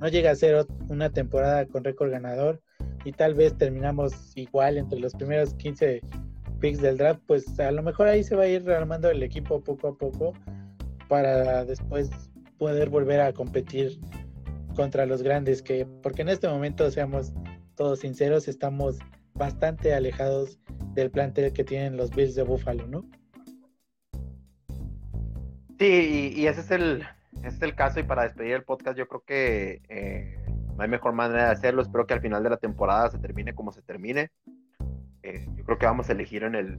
no 0.00 0.08
llega 0.08 0.30
a 0.30 0.34
ser 0.34 0.66
una 0.88 1.10
temporada 1.10 1.66
con 1.66 1.84
récord 1.84 2.10
ganador, 2.10 2.62
y 3.04 3.12
tal 3.12 3.34
vez 3.34 3.56
terminamos 3.56 4.32
igual 4.36 4.78
entre 4.78 5.00
los 5.00 5.14
primeros 5.14 5.54
15 5.54 6.00
picks 6.60 6.80
del 6.80 6.98
draft, 6.98 7.20
pues 7.26 7.58
a 7.58 7.70
lo 7.70 7.82
mejor 7.82 8.08
ahí 8.08 8.22
se 8.22 8.36
va 8.36 8.44
a 8.44 8.48
ir 8.48 8.64
rearmando 8.64 9.10
el 9.10 9.22
equipo 9.22 9.60
poco 9.60 9.88
a 9.88 9.94
poco 9.96 10.34
para 11.08 11.64
después 11.64 12.10
poder 12.58 12.90
volver 12.90 13.20
a 13.20 13.32
competir 13.32 13.98
contra 14.76 15.06
los 15.06 15.22
grandes, 15.22 15.62
que 15.62 15.86
porque 16.02 16.22
en 16.22 16.28
este 16.28 16.48
momento, 16.48 16.90
seamos 16.90 17.32
todos 17.74 18.00
sinceros, 18.00 18.46
estamos 18.46 18.98
bastante 19.34 19.94
alejados 19.94 20.58
del 20.94 21.10
plantel 21.10 21.52
que 21.52 21.64
tienen 21.64 21.96
los 21.96 22.10
Bills 22.10 22.34
de 22.34 22.42
Buffalo, 22.42 22.86
¿no? 22.86 23.08
Sí, 25.78 26.34
y, 26.36 26.46
ese 26.46 26.60
es 26.60 26.70
el, 26.70 27.02
es 27.42 27.62
el 27.62 27.74
caso 27.74 28.00
y 28.00 28.02
para 28.02 28.24
despedir 28.24 28.52
el 28.52 28.64
podcast 28.64 28.98
yo 28.98 29.08
creo 29.08 29.24
que 29.24 29.80
eh, 29.88 30.39
no 30.80 30.84
hay 30.84 30.90
mejor 30.90 31.12
manera 31.12 31.44
de 31.44 31.50
hacerlo, 31.50 31.82
espero 31.82 32.06
que 32.06 32.14
al 32.14 32.22
final 32.22 32.42
de 32.42 32.48
la 32.48 32.56
temporada 32.56 33.10
se 33.10 33.18
termine 33.18 33.54
como 33.54 33.70
se 33.70 33.82
termine. 33.82 34.30
Eh, 35.22 35.46
yo 35.54 35.62
creo 35.62 35.76
que 35.76 35.84
vamos 35.84 36.08
a 36.08 36.12
elegir 36.12 36.42
en 36.42 36.54
el, 36.54 36.78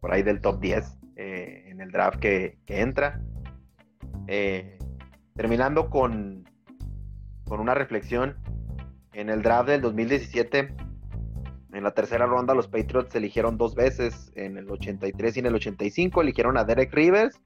por 0.00 0.14
ahí 0.14 0.22
del 0.22 0.40
top 0.40 0.60
10, 0.60 0.98
eh, 1.16 1.64
en 1.66 1.82
el 1.82 1.90
draft 1.90 2.18
que, 2.20 2.56
que 2.64 2.80
entra. 2.80 3.20
terminando 5.36 5.90
con, 5.90 6.48
con 7.44 7.60
una 7.60 7.74
reflexión. 7.74 8.38
En 9.12 9.28
el 9.28 9.42
draft 9.42 9.68
del 9.68 9.82
2017, 9.82 10.74
en 11.74 11.84
la 11.84 11.90
tercera 11.90 12.24
ronda, 12.24 12.54
los 12.54 12.66
Patriots 12.66 13.14
eligieron 13.14 13.58
dos 13.58 13.74
veces, 13.74 14.32
en 14.36 14.56
el 14.56 14.70
83 14.70 15.36
y 15.36 15.40
en 15.40 15.46
el 15.46 15.54
85, 15.54 16.22
eligieron 16.22 16.56
a 16.56 16.64
Derek 16.64 16.94
Rivers, 16.94 17.38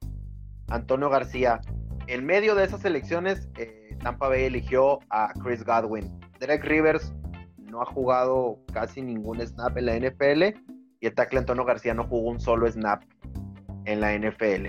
Antonio 0.69 1.09
García. 1.09 1.59
En 2.07 2.25
medio 2.25 2.53
de 2.55 2.65
esas 2.65 2.85
elecciones, 2.85 3.49
eh, 3.57 3.97
Tampa 4.03 4.27
Bay 4.27 4.43
eligió 4.43 4.99
a 5.09 5.33
Chris 5.43 5.63
Godwin. 5.63 6.19
Derek 6.39 6.63
Rivers 6.63 7.13
no 7.57 7.81
ha 7.81 7.85
jugado 7.85 8.59
casi 8.71 9.01
ningún 9.01 9.41
snap 9.45 9.75
en 9.77 9.85
la 9.87 9.95
NFL 9.95 10.43
y 10.99 11.07
el 11.07 11.15
tackle 11.15 11.39
Antonio 11.39 11.65
García 11.65 11.93
no 11.93 12.03
jugó 12.03 12.29
un 12.29 12.39
solo 12.39 12.71
snap 12.71 13.03
en 13.85 14.01
la 14.01 14.13
NFL. 14.13 14.67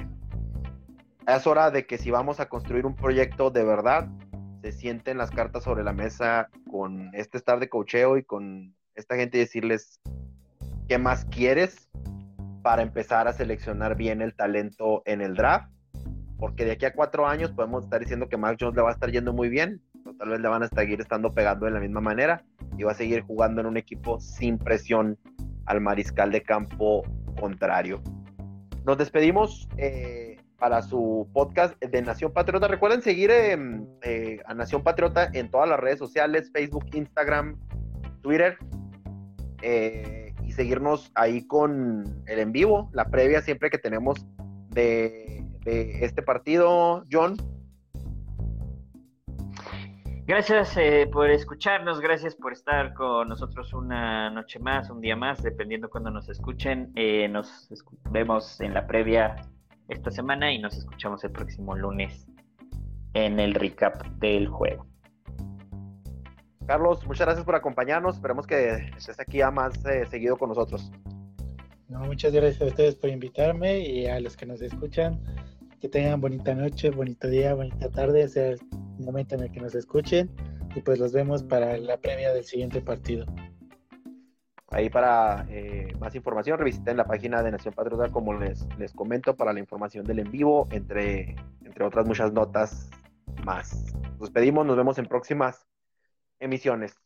Es 1.26 1.46
hora 1.46 1.70
de 1.70 1.86
que 1.86 1.98
si 1.98 2.10
vamos 2.10 2.40
a 2.40 2.48
construir 2.48 2.86
un 2.86 2.94
proyecto 2.94 3.50
de 3.50 3.64
verdad, 3.64 4.08
se 4.62 4.72
sienten 4.72 5.18
las 5.18 5.30
cartas 5.30 5.64
sobre 5.64 5.84
la 5.84 5.92
mesa 5.92 6.48
con 6.70 7.10
este 7.14 7.36
estar 7.36 7.60
de 7.60 7.68
cocheo 7.68 8.16
y 8.16 8.24
con 8.24 8.74
esta 8.94 9.16
gente 9.16 9.38
y 9.38 9.40
decirles 9.40 10.00
qué 10.88 10.98
más 10.98 11.24
quieres 11.26 11.90
para 12.62 12.82
empezar 12.82 13.28
a 13.28 13.32
seleccionar 13.32 13.96
bien 13.96 14.22
el 14.22 14.34
talento 14.34 15.02
en 15.04 15.20
el 15.20 15.34
draft. 15.34 15.70
Porque 16.38 16.64
de 16.64 16.72
aquí 16.72 16.84
a 16.84 16.92
cuatro 16.92 17.26
años 17.26 17.50
podemos 17.52 17.84
estar 17.84 18.00
diciendo 18.00 18.28
que 18.28 18.36
Mac 18.36 18.56
Jones 18.60 18.76
le 18.76 18.82
va 18.82 18.90
a 18.90 18.92
estar 18.92 19.10
yendo 19.10 19.32
muy 19.32 19.48
bien, 19.48 19.80
o 20.04 20.12
tal 20.14 20.30
vez 20.30 20.40
le 20.40 20.48
van 20.48 20.62
a 20.62 20.68
seguir 20.68 21.00
estando 21.00 21.32
pegando 21.32 21.66
de 21.66 21.72
la 21.72 21.80
misma 21.80 22.00
manera 22.00 22.44
y 22.76 22.82
va 22.82 22.92
a 22.92 22.94
seguir 22.94 23.22
jugando 23.22 23.60
en 23.60 23.66
un 23.66 23.76
equipo 23.76 24.20
sin 24.20 24.58
presión 24.58 25.18
al 25.64 25.80
mariscal 25.80 26.30
de 26.30 26.42
campo 26.42 27.02
contrario. 27.38 28.02
Nos 28.84 28.98
despedimos. 28.98 29.68
Eh, 29.78 30.36
para 30.58 30.82
su 30.82 31.28
podcast 31.32 31.78
de 31.82 32.02
Nación 32.02 32.32
Patriota. 32.32 32.68
Recuerden 32.68 33.02
seguir 33.02 33.30
em, 33.30 33.86
eh, 34.02 34.40
a 34.46 34.54
Nación 34.54 34.82
Patriota 34.82 35.28
en 35.32 35.50
todas 35.50 35.68
las 35.68 35.78
redes 35.78 35.98
sociales, 35.98 36.50
Facebook, 36.52 36.86
Instagram, 36.94 37.58
Twitter. 38.22 38.56
Eh, 39.62 40.34
y 40.44 40.52
seguirnos 40.52 41.10
ahí 41.14 41.44
con 41.46 42.22
el 42.26 42.38
en 42.38 42.52
vivo, 42.52 42.88
la 42.92 43.06
previa 43.06 43.42
siempre 43.42 43.68
que 43.68 43.78
tenemos 43.78 44.24
de, 44.70 45.35
este 45.66 46.22
partido, 46.22 47.04
John. 47.10 47.36
Gracias 50.26 50.76
eh, 50.76 51.08
por 51.12 51.30
escucharnos, 51.30 52.00
gracias 52.00 52.34
por 52.34 52.52
estar 52.52 52.94
con 52.94 53.28
nosotros 53.28 53.72
una 53.72 54.28
noche 54.30 54.58
más, 54.58 54.90
un 54.90 55.00
día 55.00 55.14
más, 55.14 55.42
dependiendo 55.42 55.88
cuando 55.88 56.10
nos 56.10 56.28
escuchen. 56.28 56.92
nos 57.30 57.68
vemos 58.10 58.60
en 58.60 58.74
la 58.74 58.86
previa 58.86 59.36
esta 59.88 60.10
semana 60.10 60.52
y 60.52 60.58
nos 60.58 60.76
escuchamos 60.76 61.22
el 61.24 61.30
próximo 61.30 61.76
lunes 61.76 62.26
en 63.14 63.40
el 63.40 63.54
recap 63.54 64.02
del 64.18 64.48
juego. 64.48 64.86
Carlos, 66.66 67.06
muchas 67.06 67.26
gracias 67.26 67.44
por 67.44 67.54
acompañarnos. 67.54 68.16
Esperemos 68.16 68.46
que 68.46 68.90
estés 68.96 69.20
aquí 69.20 69.38
ya 69.38 69.50
más 69.50 69.84
eh, 69.86 70.04
seguido 70.06 70.36
con 70.36 70.48
nosotros. 70.48 70.90
No, 71.88 72.00
muchas 72.00 72.32
gracias 72.32 72.60
a 72.60 72.66
ustedes 72.66 72.96
por 72.96 73.10
invitarme 73.10 73.78
y 73.78 74.06
a 74.06 74.18
los 74.18 74.36
que 74.36 74.46
nos 74.46 74.60
escuchan. 74.60 75.22
Que 75.80 75.88
tengan 75.88 76.20
bonita 76.20 76.54
noche, 76.54 76.90
bonito 76.90 77.28
día, 77.28 77.54
bonita 77.54 77.90
tarde, 77.90 78.28
sea 78.28 78.50
el 78.50 78.60
momento 78.98 79.34
en 79.34 79.42
el 79.42 79.52
que 79.52 79.60
nos 79.60 79.74
escuchen. 79.74 80.30
Y 80.74 80.80
pues 80.80 80.98
los 80.98 81.12
vemos 81.12 81.42
para 81.42 81.76
la 81.78 81.98
previa 81.98 82.32
del 82.32 82.44
siguiente 82.44 82.80
partido. 82.80 83.26
Ahí 84.68 84.90
para 84.90 85.46
eh, 85.48 85.92
más 86.00 86.14
información 86.14 86.58
revisiten 86.58 86.96
la 86.96 87.06
página 87.06 87.42
de 87.42 87.52
Nación 87.52 87.72
Patriota, 87.74 88.10
como 88.10 88.34
les, 88.34 88.66
les 88.78 88.92
comento, 88.92 89.36
para 89.36 89.52
la 89.52 89.60
información 89.60 90.04
del 90.04 90.18
en 90.18 90.30
vivo, 90.30 90.66
entre, 90.70 91.36
entre 91.64 91.84
otras 91.84 92.06
muchas 92.06 92.32
notas 92.32 92.90
más. 93.44 93.94
Nos 94.12 94.20
despedimos, 94.20 94.66
nos 94.66 94.76
vemos 94.76 94.98
en 94.98 95.06
próximas 95.06 95.66
emisiones. 96.40 97.05